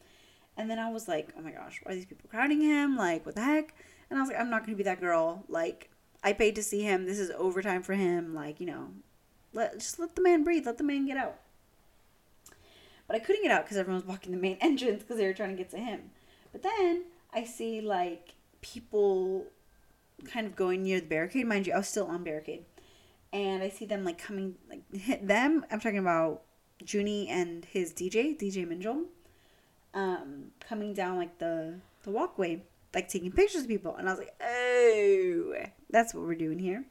[0.56, 2.96] And then I was like, oh my gosh, why are these people crowding him?
[2.96, 3.74] Like, what the heck?
[4.10, 5.44] And I was like, I'm not going to be that girl.
[5.48, 5.88] Like,
[6.22, 7.06] I paid to see him.
[7.06, 8.34] This is overtime for him.
[8.34, 8.88] Like, you know,
[9.52, 10.66] let just let the man breathe.
[10.66, 11.36] Let the man get out.
[13.06, 15.32] But I couldn't get out because everyone was blocking the main entrance because they were
[15.32, 16.10] trying to get to him.
[16.52, 19.46] But then I see like people
[20.30, 21.46] kind of going near the barricade.
[21.46, 22.64] Mind you, I was still on barricade.
[23.32, 25.64] And I see them like coming, like hit them.
[25.70, 26.42] I'm talking about
[26.86, 29.04] Junie and his DJ, DJ Minjong,
[29.94, 32.62] um, coming down like the the walkway,
[32.94, 35.54] like taking pictures of people, and I was like, oh,
[35.90, 36.84] that's what we're doing here.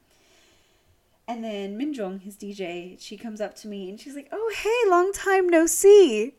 [1.28, 4.90] And then Minjong, his DJ, she comes up to me and she's like, "Oh, hey,
[4.90, 6.34] long time no see."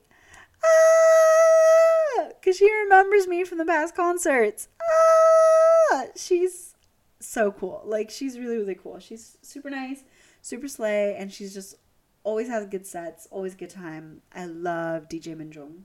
[0.66, 4.68] Ah, because she remembers me from the past concerts.
[4.82, 6.76] Ah, she's
[7.20, 7.84] so cool.
[7.86, 9.00] Like she's really really cool.
[9.00, 10.04] She's super nice,
[10.42, 11.76] super slay, and she's just
[12.24, 14.24] always has good sets, always good time.
[14.34, 15.84] I love DJ Minjong.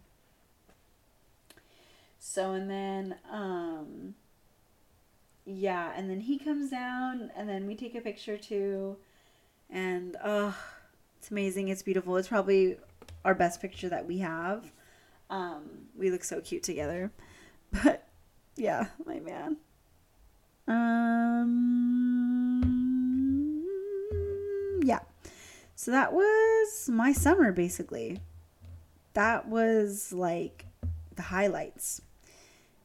[2.18, 4.14] So and then um
[5.46, 8.96] yeah, and then he comes down and then we take a picture too.
[9.68, 10.56] And oh,
[11.18, 11.68] it's amazing.
[11.68, 12.16] It's beautiful.
[12.16, 12.78] It's probably
[13.24, 14.72] our best picture that we have.
[15.28, 17.10] Um we look so cute together.
[17.82, 18.06] But
[18.56, 19.56] yeah, my man.
[20.68, 22.04] Um
[24.84, 25.00] yeah.
[25.74, 28.20] So that was my summer basically.
[29.14, 30.66] That was like
[31.16, 32.00] the highlights.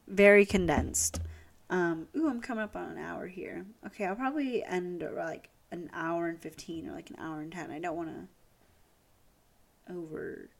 [0.08, 1.20] Very condensed.
[1.70, 3.64] Um, ooh, I'm coming up on an hour here.
[3.86, 7.70] Okay, I'll probably end like an hour and 15 or like an hour and 10.
[7.70, 10.50] I don't want to over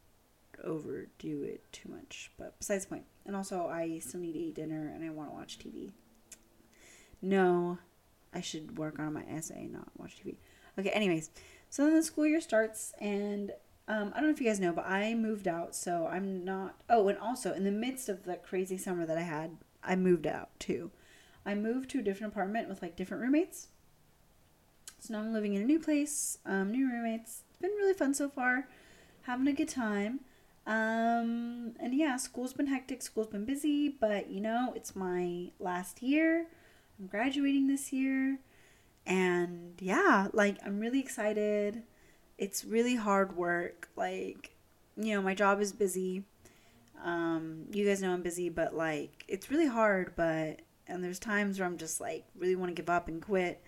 [0.63, 3.05] overdo it too much, but besides the point.
[3.27, 5.91] And also, I still need to eat dinner and I want to watch TV.
[7.21, 7.79] No,
[8.33, 10.37] I should work on my essay, not watch TV.
[10.79, 11.31] Okay, anyways,
[11.69, 13.51] so then the school year starts, and
[13.89, 16.81] um, I don't know if you guys know, but I moved out, so I'm not.
[16.89, 20.27] Oh, and also in the midst of the crazy summer that I had, I moved
[20.27, 20.91] out too.
[21.45, 23.69] I moved to a different apartment with like different roommates.
[24.99, 27.43] So now I'm living in a new place, um, new roommates.
[27.51, 28.69] It's been really fun so far,
[29.23, 30.21] having a good time.
[30.67, 36.03] Um, and yeah, school's been hectic, school's been busy, but you know, it's my last
[36.03, 36.47] year.
[36.99, 38.39] I'm graduating this year.
[39.07, 41.83] And yeah, like I'm really excited.
[42.37, 43.89] It's really hard work.
[43.97, 44.55] Like,
[44.97, 46.25] you know, my job is busy.
[47.03, 50.61] Um, you guys know I'm busy, but like it's really hard, but
[50.91, 53.63] and there's times where I'm just like really want to give up and quit.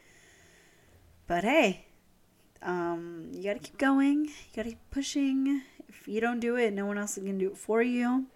[1.27, 1.87] But hey,
[2.63, 4.27] um, you got to keep going.
[4.27, 5.63] You got to keep pushing.
[5.89, 8.27] If you don't do it, no one else is to do it for you.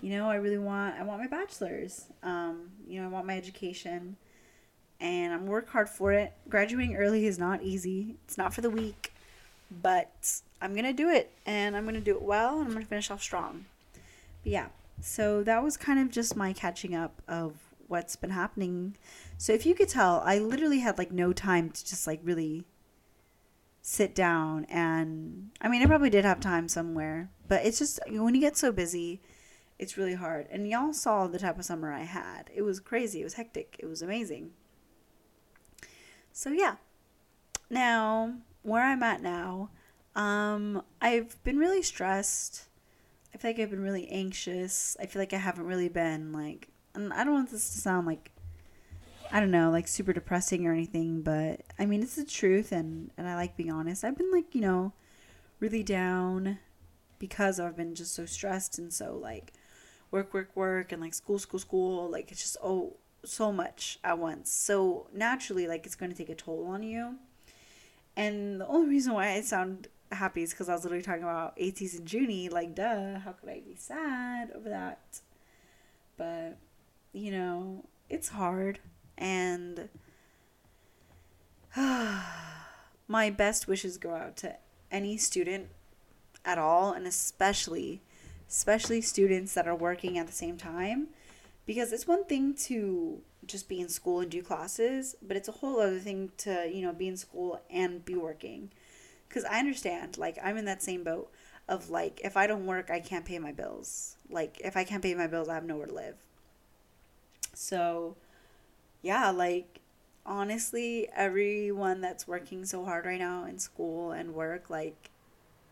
[0.00, 2.06] You know, I really want I want my bachelor's.
[2.22, 4.16] Um, you know, I want my education
[5.00, 6.32] and I'm work hard for it.
[6.48, 8.16] Graduating early is not easy.
[8.24, 9.12] It's not for the weak,
[9.82, 13.10] but I'm to do it and I'm to do it well and I'm to finish
[13.10, 13.66] off strong.
[14.42, 14.66] But yeah.
[15.00, 17.54] So that was kind of just my catching up of
[17.86, 18.96] what's been happening.
[19.36, 22.64] So if you could tell, I literally had like no time to just like really
[23.80, 28.34] sit down and I mean, I probably did have time somewhere, but it's just when
[28.34, 29.22] you get so busy,
[29.78, 30.46] it's really hard.
[30.50, 32.50] And y'all saw the type of summer I had.
[32.54, 33.20] It was crazy.
[33.20, 33.76] It was hectic.
[33.78, 34.50] It was amazing.
[36.32, 36.76] So yeah.
[37.70, 39.70] Now, where I'm at now,
[40.16, 42.67] um, I've been really stressed.
[43.38, 44.96] I feel like I've been really anxious.
[44.98, 48.04] I feel like I haven't really been like and I don't want this to sound
[48.04, 48.32] like
[49.30, 53.12] I don't know, like super depressing or anything, but I mean it's the truth and
[53.16, 54.02] and I like being honest.
[54.02, 54.92] I've been like, you know,
[55.60, 56.58] really down
[57.20, 59.52] because I've been just so stressed and so like
[60.10, 62.10] work, work, work, and like school, school, school.
[62.10, 64.50] Like it's just oh so much at once.
[64.50, 67.18] So naturally, like it's going to take a toll on you.
[68.16, 71.56] And the only reason why I sound happy is because I was literally talking about
[71.56, 72.48] ATEEZ and Junie.
[72.48, 75.20] Like, duh, how could I be sad over that?
[76.16, 76.58] But
[77.12, 78.80] you know, it's hard,
[79.16, 79.88] and
[83.08, 84.56] my best wishes go out to
[84.90, 85.68] any student
[86.44, 88.02] at all, and especially
[88.48, 91.08] especially students that are working at the same time
[91.66, 95.52] because it's one thing to just be in school and do classes but it's a
[95.52, 98.70] whole other thing to you know be in school and be working
[99.28, 101.30] because i understand like i'm in that same boat
[101.68, 105.02] of like if i don't work i can't pay my bills like if i can't
[105.02, 106.16] pay my bills i have nowhere to live
[107.54, 108.16] so
[109.02, 109.80] yeah like
[110.24, 115.10] honestly everyone that's working so hard right now in school and work like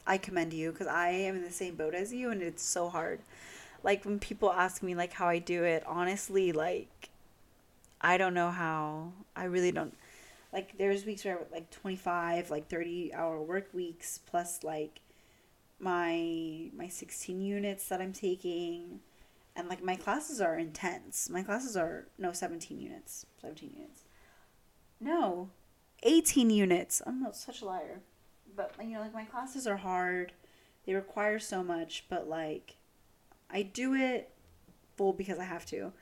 [0.07, 2.88] I commend you because I am in the same boat as you and it's so
[2.88, 3.20] hard.
[3.82, 7.11] Like when people ask me like how I do it, honestly, like
[8.00, 9.12] I don't know how.
[9.34, 9.96] I really don't.
[10.57, 15.00] Like there's weeks where I like 25, like 30 hour work weeks plus like
[15.78, 19.00] my my 16 units that I'm taking
[19.54, 21.30] and like my classes are intense.
[21.30, 23.26] My classes are no 17 units.
[23.40, 24.04] 17 units.
[24.98, 25.50] No.
[26.02, 27.02] 18 units.
[27.07, 28.00] I'm not such a liar
[28.57, 30.32] but you know like my classes are hard
[30.84, 32.76] they require so much but like
[33.50, 34.30] i do it
[34.96, 35.92] full because i have to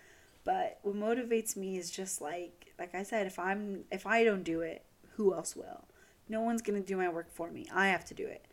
[0.45, 4.45] but what motivates me is just like like i said if i'm if i don't
[4.45, 4.85] do it
[5.17, 5.85] who else will?
[6.29, 7.67] No one's gonna do my work for me.
[7.73, 8.47] I have to do it.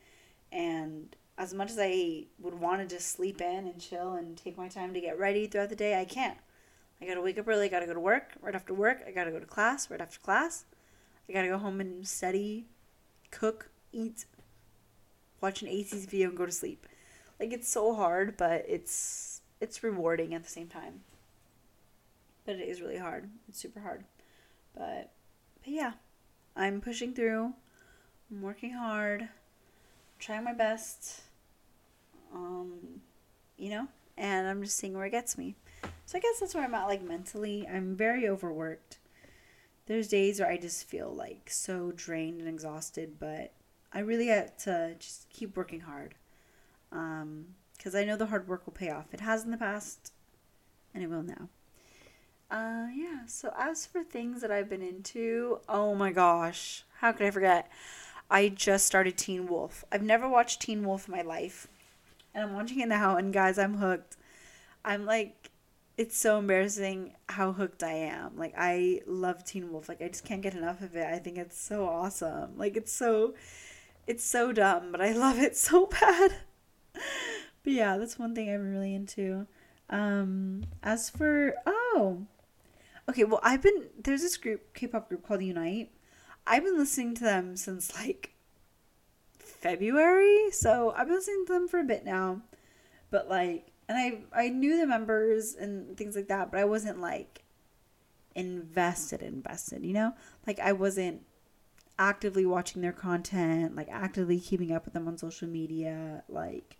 [0.51, 4.57] And as much as i would want to just sleep in and chill and take
[4.57, 6.37] my time to get ready throughout the day i can't.
[7.01, 9.31] I gotta wake up early i gotta go to work right after work i gotta
[9.31, 10.65] go to class right after class.
[11.27, 12.65] I gotta go home and study
[13.31, 14.25] cook eat,
[15.39, 16.85] watch an ATEEZ video, and go to sleep.
[17.39, 21.01] Like it's so hard, but it's it's rewarding at the same time.
[22.45, 23.29] But it is really hard.
[23.47, 24.03] It's super hard.
[24.75, 25.11] But
[25.63, 25.93] but yeah,
[26.55, 27.53] I'm pushing through.
[28.31, 29.27] I'm working hard.
[30.19, 31.21] trying my best.
[32.33, 33.01] Um,
[33.57, 33.87] you know,
[34.17, 35.55] and I'm just seeing where it gets me.
[36.05, 37.67] So I guess that's where I'm at like mentally.
[37.67, 38.97] I'm very overworked.
[39.87, 43.51] There's days where I just feel like so drained and exhausted, but
[43.93, 46.15] I really had to just keep working hard.
[46.91, 49.13] Um, Because I know the hard work will pay off.
[49.13, 50.13] It has in the past,
[50.93, 51.49] and it will now.
[52.51, 57.25] Uh, yeah, so as for things that I've been into, oh my gosh, how could
[57.25, 57.71] I forget?
[58.29, 59.85] I just started Teen Wolf.
[59.89, 61.67] I've never watched Teen Wolf in my life.
[62.35, 64.17] And I'm watching it now, and guys, I'm hooked.
[64.83, 65.51] I'm like,
[65.97, 68.37] it's so embarrassing how hooked I am.
[68.37, 69.87] Like I love Teen Wolf.
[69.87, 71.05] Like I just can't get enough of it.
[71.05, 72.57] I think it's so awesome.
[72.57, 73.33] Like it's so
[74.07, 76.33] it's so dumb, but I love it so bad.
[76.93, 77.03] but
[77.73, 79.47] yeah, that's one thing I'm really into.
[79.89, 82.25] Um as for oh.
[83.11, 85.91] Okay, well I've been there's this group K-pop group called YOUNITE.
[86.47, 88.35] I've been listening to them since like
[89.37, 92.41] February, so I've been listening to them for a bit now.
[93.09, 97.01] But like and I I knew the members and things like that, but I wasn't
[97.01, 97.43] like
[98.33, 100.13] invested invested, you know?
[100.47, 101.23] Like I wasn't
[101.99, 106.77] actively watching their content, like actively keeping up with them on social media, like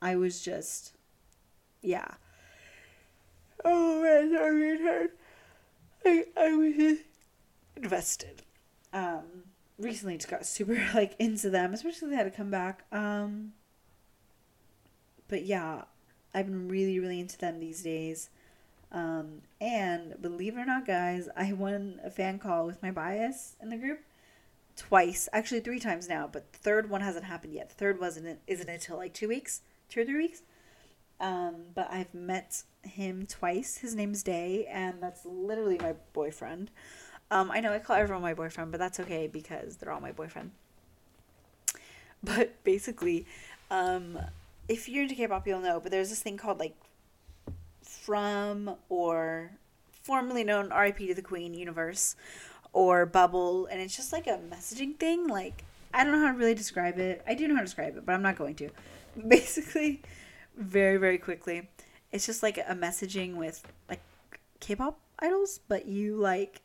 [0.00, 0.92] I was just
[1.82, 2.06] yeah.
[3.64, 5.10] Oh man, sorry, hard.
[6.04, 6.98] I I was
[7.76, 8.42] invested.
[8.92, 9.44] Um
[9.78, 12.84] recently just got super like into them, especially they had to come back.
[12.92, 13.52] Um
[15.28, 15.82] but yeah,
[16.34, 18.30] I've been really, really into them these days.
[18.92, 23.56] Um, and believe it or not, guys, I won a fan call with my bias
[23.60, 24.00] in the group
[24.76, 27.70] twice, actually three times now, but the third one hasn't happened yet.
[27.70, 30.42] The third wasn't isn't until like two weeks, two or three weeks.
[31.20, 33.78] Um, but I've met him twice.
[33.78, 36.70] His name's DEY, and that's literally my boyfriend.
[37.30, 40.12] Um, I know I call everyone my boyfriend, but that's okay because they're all my
[40.12, 40.52] boyfriend.
[42.22, 43.26] But basically,
[43.70, 44.18] um,
[44.68, 45.80] if you're into K-pop, you'll know.
[45.80, 46.76] But there's this thing called like
[47.82, 49.52] Fromm or
[50.02, 51.06] formerly known R.I.P.
[51.08, 52.14] to the Queen universe
[52.72, 55.26] or Bubble, and it's just like a messaging thing.
[55.26, 57.22] Like I don't know how to really describe it.
[57.26, 58.68] I do know how to describe it, but I'm not going to.
[59.28, 60.02] Basically,
[60.56, 61.68] very very quickly,
[62.12, 64.00] it's just like a messaging with like
[64.60, 66.62] K-pop idols, but you like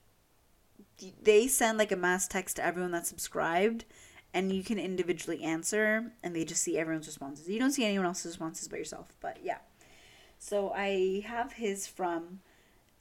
[1.23, 3.85] they send like a mass text to everyone that's subscribed
[4.33, 7.49] and you can individually answer and they just see everyone's responses.
[7.49, 9.07] You don't see anyone else's responses but yourself.
[9.19, 9.57] But yeah.
[10.37, 12.39] So I have his fromm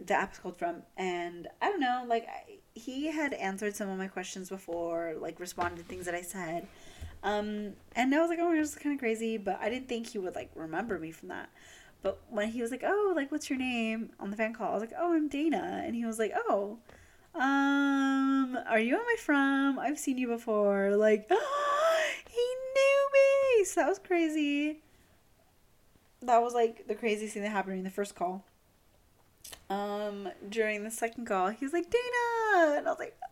[0.05, 3.99] the app's called fromm and I don't know, like I, he had answered some of
[3.99, 6.67] my questions before, like responded to things that I said.
[7.23, 10.09] Um and I was like, "Oh, this is kind of crazy," but I didn't think
[10.09, 11.51] he would like remember me from that.
[12.03, 14.75] But when he was like, "Oh, like what's your name?" on the fan call, I
[14.75, 16.79] was like, "Oh, I'm Dana." And he was like, "Oh,
[17.35, 19.79] um, are you on my fromm?
[19.79, 20.97] I've seen you before.
[20.97, 23.65] Like, oh, he knew me.
[23.65, 24.81] So that was crazy.
[26.23, 28.45] That was like the craziest thing that happened during the first call.
[29.69, 32.77] Um, during the second call, he was like, Dana!
[32.79, 33.31] And I was like, ah,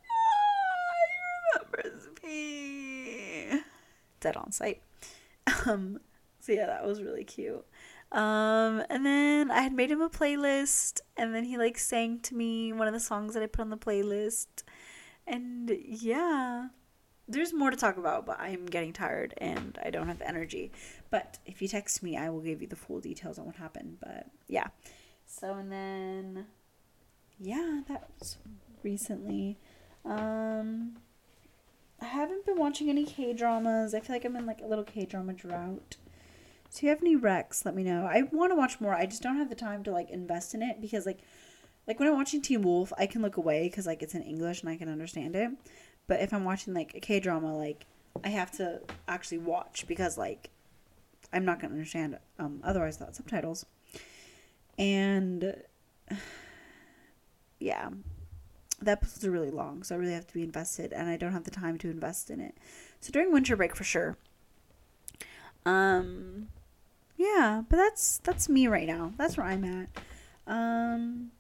[1.11, 3.58] he remembers me.
[4.21, 4.83] Dead on sight.
[5.67, 5.99] Um,
[6.41, 7.65] so yeah, that was really cute.
[8.13, 12.35] Um, and then I had made him a playlist, and then he like sang to
[12.35, 14.47] me one of the songs that I put on the playlist.
[15.27, 16.69] And yeah,
[17.29, 20.73] there's more to talk about, but I'm getting tired and I don't have energy.
[21.11, 23.99] But if you text me, I will give you the full details on what happened.
[24.01, 24.69] But yeah.
[25.27, 26.47] So, and then,
[27.39, 28.39] yeah, that was
[28.83, 29.59] recently.
[30.07, 30.97] Um,
[32.01, 33.95] I haven't been watching any K dramas.
[33.95, 35.97] I feel like I'm in like a little K drama drought.
[36.71, 38.07] So if you have any recs, let me know.
[38.11, 38.95] I want to watch more.
[38.95, 41.19] I just don't have the time to like invest in it because like
[41.87, 44.61] like when I'm watching Teen Wolf, I can look away because like it's in English
[44.61, 45.51] and I can understand it.
[46.07, 47.87] But if I'm watching like a K drama, like
[48.23, 50.51] I have to actually watch because like
[51.33, 53.67] I'm not gonna understand um otherwise without subtitles.
[54.79, 55.57] And
[57.59, 57.89] yeah,
[58.81, 61.33] the episodes are really long, so I really have to be invested, and I don't
[61.33, 62.57] have the time to invest in it.
[63.01, 64.17] So during winter break for sure.
[65.67, 66.49] Um,
[67.17, 69.13] yeah, but that's that's me right now.
[69.19, 69.89] That's where I'm at.
[70.47, 71.33] Um,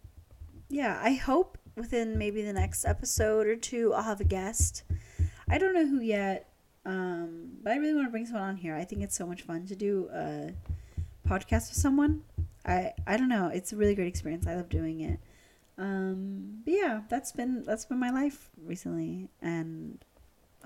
[0.68, 4.82] yeah, I hope within maybe the next episode or two I'll have a guest.
[5.49, 6.51] I don't know who yet,
[6.84, 8.74] um, but I really want to bring someone on here.
[8.74, 10.53] I think it's so much fun to do a
[11.26, 12.22] podcast with someone.
[12.66, 13.49] I I don't know.
[13.49, 14.47] It's a really great experience.
[14.47, 15.20] I love doing it.
[15.79, 20.05] Um, but yeah, that's been that's been my life recently and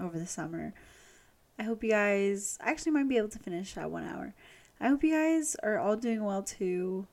[0.00, 0.72] over the summer.
[1.58, 4.34] I hope you guys I actually might be able to finish that one hour.
[4.80, 7.06] I hope you guys are all doing well too.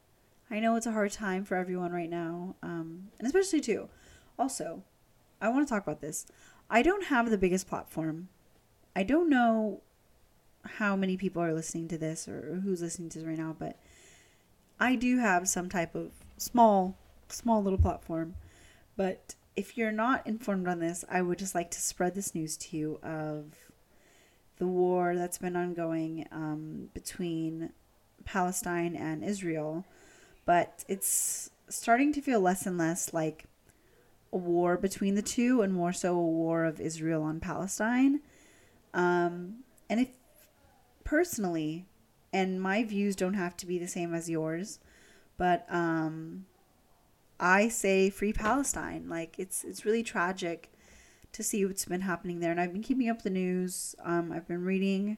[0.49, 3.89] I know it's a hard time for everyone right now, um, and especially too.
[4.39, 4.81] Also,
[5.41, 6.25] I want to talk about this.
[6.69, 8.29] I don't have the biggest platform.
[8.95, 9.81] I don't know
[10.63, 13.77] how many people are listening to this or who's listening to this right now, but
[14.79, 16.97] I do have some type of small,
[17.31, 18.35] small little platform.
[18.95, 22.57] But if you're not informed on this, I would just like to spread this news
[22.57, 23.53] to you of
[24.57, 27.71] the war that's been ongoing um, between
[28.25, 29.85] Palestine and Israel,
[30.45, 33.45] but it's starting to feel less and less like
[34.31, 38.21] a war between the two and more so a war of Israel on Palestine.
[38.93, 40.09] Um, and if
[41.03, 41.85] personally,
[42.31, 44.79] and my views don't have to be the same as yours,
[45.39, 46.45] But um,
[47.39, 49.07] I say free Palestine.
[49.07, 50.71] Like it's it's really tragic
[51.31, 53.95] to see what's been happening there, and I've been keeping up the news.
[54.03, 55.17] Um, I've been reading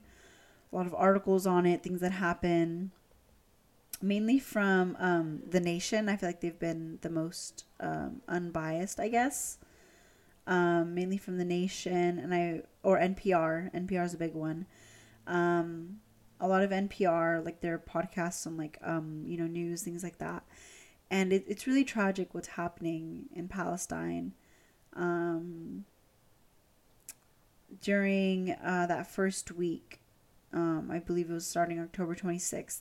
[0.72, 2.92] a lot of articles on it, things that happen,
[4.02, 6.10] mainly from um, the Nation.
[6.10, 9.58] I feel like they've been the most um, unbiased, I guess.
[10.48, 13.74] Um, mainly from the Nation and I or NPR.
[13.74, 14.66] NPR is a big one.
[15.28, 16.00] Um,
[16.40, 20.18] a lot of NPR, like their podcasts on like um, you know news, things like
[20.20, 20.44] that
[21.12, 24.32] and it, it's really tragic what's happening in Palestine.
[24.96, 25.84] Um,
[27.82, 30.00] during uh, that first week,
[30.54, 32.80] um, I believe it was starting October 26th,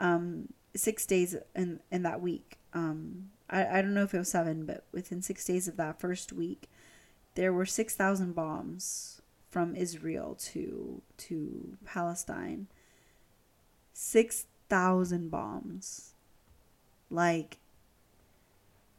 [0.00, 2.58] um, six days in, in that week.
[2.74, 6.00] Um, I, I don't know if it was seven, but within six days of that
[6.00, 6.68] first week,
[7.36, 12.66] there were 6,000 bombs from Israel to, to Palestine.
[13.92, 16.14] 6,000 bombs
[17.10, 17.58] like,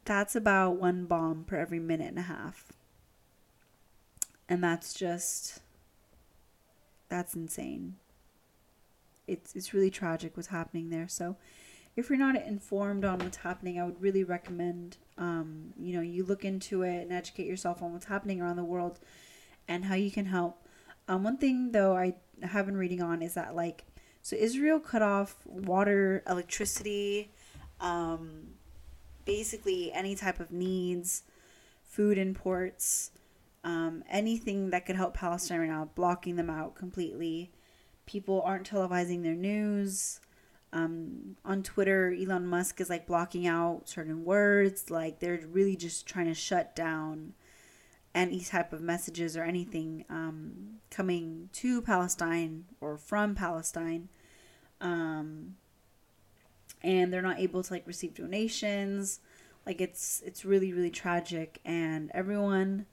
[0.04, 2.72] that's about one bomb per every minute and a half.
[4.48, 5.60] And that's just,
[7.08, 7.96] that's insane.
[9.26, 11.08] It's, it's really tragic what's happening there.
[11.08, 11.36] So,
[11.98, 16.24] if you're not informed on what's happening, I would really recommend, um, you know, you
[16.24, 19.00] look into it and educate yourself on what's happening around the world
[19.66, 20.64] and how you can help.
[21.08, 23.84] Um, one thing though I have been reading on is that like,
[24.22, 27.32] so Israel cut off water, electricity,
[27.80, 28.54] um,
[29.24, 31.22] basically any type of needs,
[31.84, 33.10] food imports,
[33.64, 37.50] um, anything that could help Palestine right now, blocking them out completely.
[38.06, 40.20] People aren't televising their news.
[40.72, 44.90] Um, on Twitter, Elon Musk is like blocking out certain words.
[44.90, 47.34] Like they're really just trying to shut down
[48.14, 54.08] any type of messages or anything um, coming to Palestine or from Palestine.
[54.80, 55.56] Um,
[56.82, 59.20] and they're not able to like receive donations.
[59.66, 61.60] Like it's it's really really tragic.
[61.64, 62.86] And everyone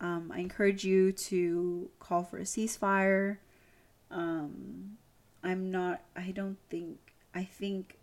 [0.00, 3.38] um, i encourage you to call for a ceasefire.
[4.10, 4.96] Um,
[5.42, 6.98] i'm not i don't think
[7.34, 7.98] i think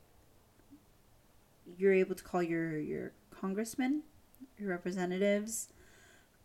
[1.77, 4.03] you're able to call your your congressmen
[4.57, 5.69] your representatives.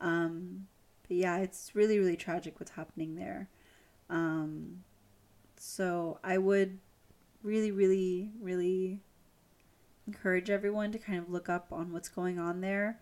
[0.00, 0.66] Um,
[1.06, 3.48] but yeah it's really really tragic what's happening there.
[4.08, 4.82] Um,
[5.56, 6.78] so i would
[7.42, 9.00] really, really, really
[10.06, 12.98] encourage everyone to kind of look up on what's going on there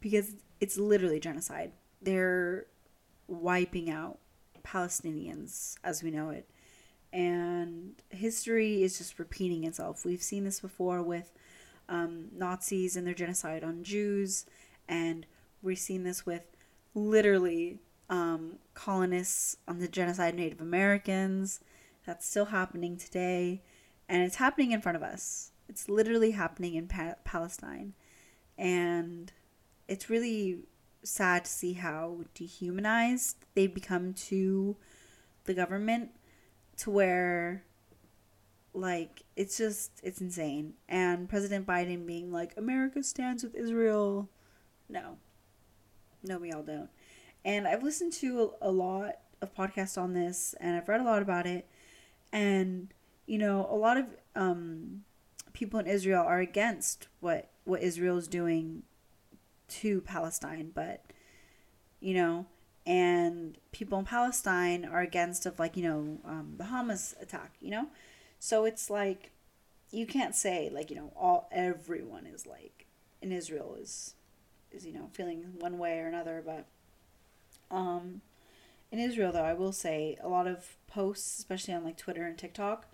[0.00, 1.72] because it's literally genocide.
[2.02, 2.66] They're
[3.28, 4.18] wiping out
[4.62, 6.48] Palestinians as we know it.
[7.12, 10.04] And history is just repeating itself.
[10.04, 11.32] We've seen this before with
[11.88, 14.46] um, Nazis and their genocide on Jews,
[14.88, 15.26] and
[15.60, 16.42] we've seen this with
[16.94, 21.60] literally um, colonists on the genocide of Native Americans.
[22.06, 23.62] That's still happening today
[24.10, 25.52] and it's happening in front of us.
[25.68, 27.94] It's literally happening in pa- Palestine.
[28.58, 29.32] And
[29.86, 30.64] it's really
[31.04, 34.76] sad to see how dehumanized they become to
[35.44, 36.10] the government
[36.76, 37.62] to where
[38.74, 40.74] like it's just it's insane.
[40.88, 44.28] And president biden being like america stands with israel.
[44.88, 45.16] No.
[46.22, 46.90] No we all don't.
[47.44, 51.04] And i've listened to a, a lot of podcasts on this and i've read a
[51.04, 51.66] lot about it.
[52.32, 52.92] And
[53.30, 55.04] you know, a lot of um,
[55.52, 58.82] people in Israel are against what what Israel is doing
[59.68, 61.04] to Palestine, but
[62.00, 62.46] you know,
[62.84, 67.70] and people in Palestine are against of like you know um, the Hamas attack, you
[67.70, 67.86] know,
[68.40, 69.30] so it's like
[69.92, 72.86] you can't say like you know all everyone is like
[73.22, 74.14] in Israel is
[74.72, 76.66] is you know feeling one way or another, but
[77.70, 78.22] um,
[78.90, 82.36] in Israel though I will say a lot of posts, especially on like Twitter and
[82.36, 82.88] TikTok,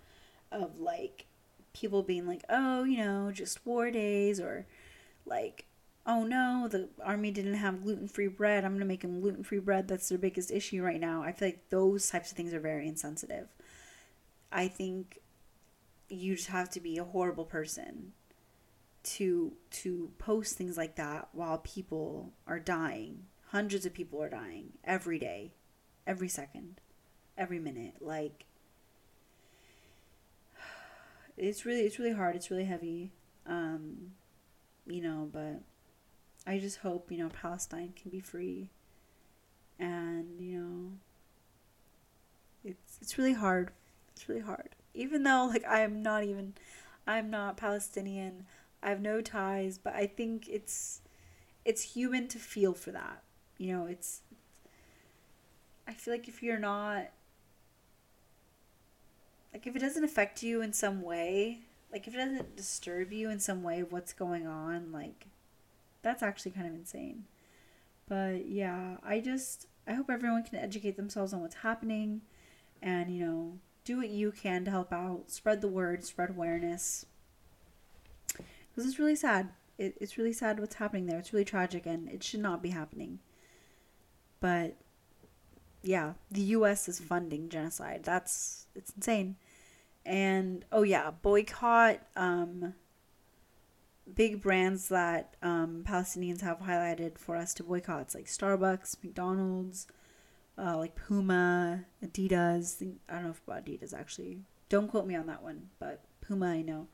[0.51, 1.25] of like
[1.73, 4.65] people being like, oh, you know, just war days, or
[5.25, 5.65] like,
[6.05, 8.63] oh no, the army didn't have gluten free bread.
[8.63, 9.87] I'm going to make them gluten free bread.
[9.87, 11.21] That's their biggest issue right now.
[11.23, 13.47] I feel like those types of things are very insensitive.
[14.51, 15.19] I think
[16.09, 18.13] you just have to be a horrible person
[19.03, 23.25] to to post things like that while people are dying.
[23.51, 25.53] Hundreds of people are dying every day,
[26.05, 26.81] every second,
[27.37, 27.95] every minute.
[28.01, 28.45] Like
[31.37, 32.35] it's really it's really hard.
[32.35, 33.11] It's really heavy.
[33.45, 34.11] Um,
[34.85, 35.61] you know, but
[36.45, 38.69] I just hope, you know, Palestine can be free.
[39.79, 40.91] And, you know,
[42.63, 43.71] it's it's really hard.
[44.15, 44.69] It's really hard.
[44.93, 46.53] Even though like I am not even
[47.05, 48.45] I'm not Palestinian.
[48.81, 51.01] I have no ties, but I think it's
[51.65, 53.23] it's human to feel for that.
[53.57, 54.21] You know, it's
[55.87, 57.07] I feel like if you're not
[59.53, 63.29] like if it doesn't affect you in some way like if it doesn't disturb you
[63.29, 65.27] in some way what's going on, like
[66.01, 67.25] that's actually kind of insane.
[68.07, 72.21] But yeah, I just I hope everyone can educate themselves on what's happening
[72.81, 73.53] and, you know,
[73.85, 77.05] do what you can to help out, spread the word, spread awareness.
[78.35, 79.49] Because it's really sad.
[79.77, 81.17] It, it's really sad what's happening there.
[81.17, 83.19] It's really tragic and it should not be happening.
[84.39, 84.75] But
[85.83, 88.01] yeah, the US is funding genocide.
[88.03, 89.35] That's it's insane.
[90.05, 92.73] And oh yeah, boycott um
[94.15, 98.01] big brands that um, Palestinians have highlighted for us to boycott.
[98.01, 99.87] It's like Starbucks, McDonald's,
[100.57, 102.81] uh, like Puma, Adidas.
[103.09, 104.39] I don't know if about Adidas actually.
[104.69, 106.87] Don't quote me on that one, but Puma I know.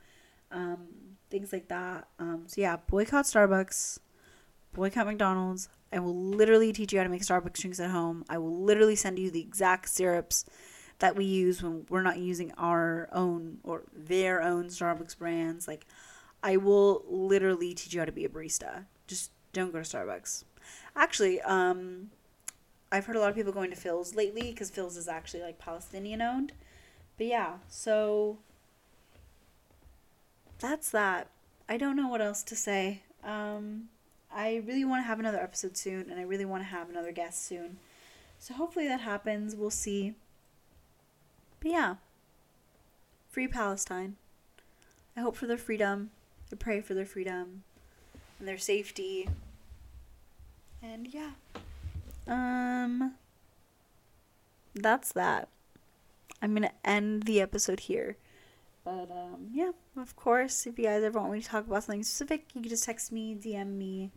[0.52, 0.88] Um,
[1.30, 2.08] things like that.
[2.20, 4.00] Um, so yeah, boycott Starbucks,
[4.74, 5.70] boycott McDonald's.
[5.92, 8.26] I will literally teach you how to make Starbucks drinks at home.
[8.28, 10.46] I will literally send you the exact syrups
[11.00, 15.68] that we use when we're not using our own or their own Starbucks brands.
[15.68, 15.86] Like
[16.42, 18.86] I will literally teach you how to be a barista.
[19.08, 20.44] Just don't go to Starbucks.
[20.96, 22.10] Actually, um,
[22.92, 25.60] I've heard a lot of people going to Philz lately because Philz is actually like
[25.60, 26.54] Palestinian owned.
[27.18, 28.38] But yeah, so
[30.60, 31.28] that's that.
[31.70, 33.04] I don't know what else to say.
[33.24, 33.90] Um,
[34.36, 37.12] I really want to have another episode soon, and I really want to have another
[37.12, 37.78] guest soon.
[38.40, 39.56] So hopefully that happens.
[39.56, 40.16] We'll see.
[41.60, 41.96] But yeah,
[43.30, 44.16] free Palestine.
[45.16, 46.10] I hope for their freedom
[46.54, 47.64] I pray for their freedom
[48.38, 49.28] and their safety.
[50.84, 51.32] And yeah.
[52.28, 53.16] Um
[54.76, 55.50] that's that.
[56.44, 58.18] I'm going to end the episode here.
[58.84, 62.04] But um yeah, of course, if you guys ever want me to talk about something
[62.04, 64.12] specific, you can just text me, DM me.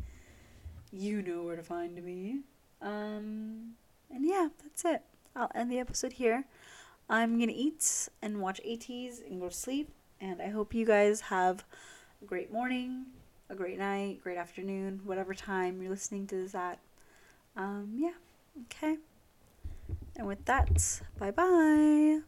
[0.92, 2.40] You know where to find me.
[2.82, 3.74] Um
[4.10, 5.02] and yeah, that's it.
[5.34, 6.44] I'll end the episode here.
[7.08, 9.90] I'm going to eat and watch ATEEZ and go to sleep.
[10.20, 11.64] And I hope you guys have
[12.22, 13.06] a great morning,
[13.50, 16.78] a great night, great afternoon, whatever time you're listening to this at.
[17.56, 18.14] Um, yeah,
[18.64, 18.96] okay.
[20.16, 22.20] And with that, bye bye.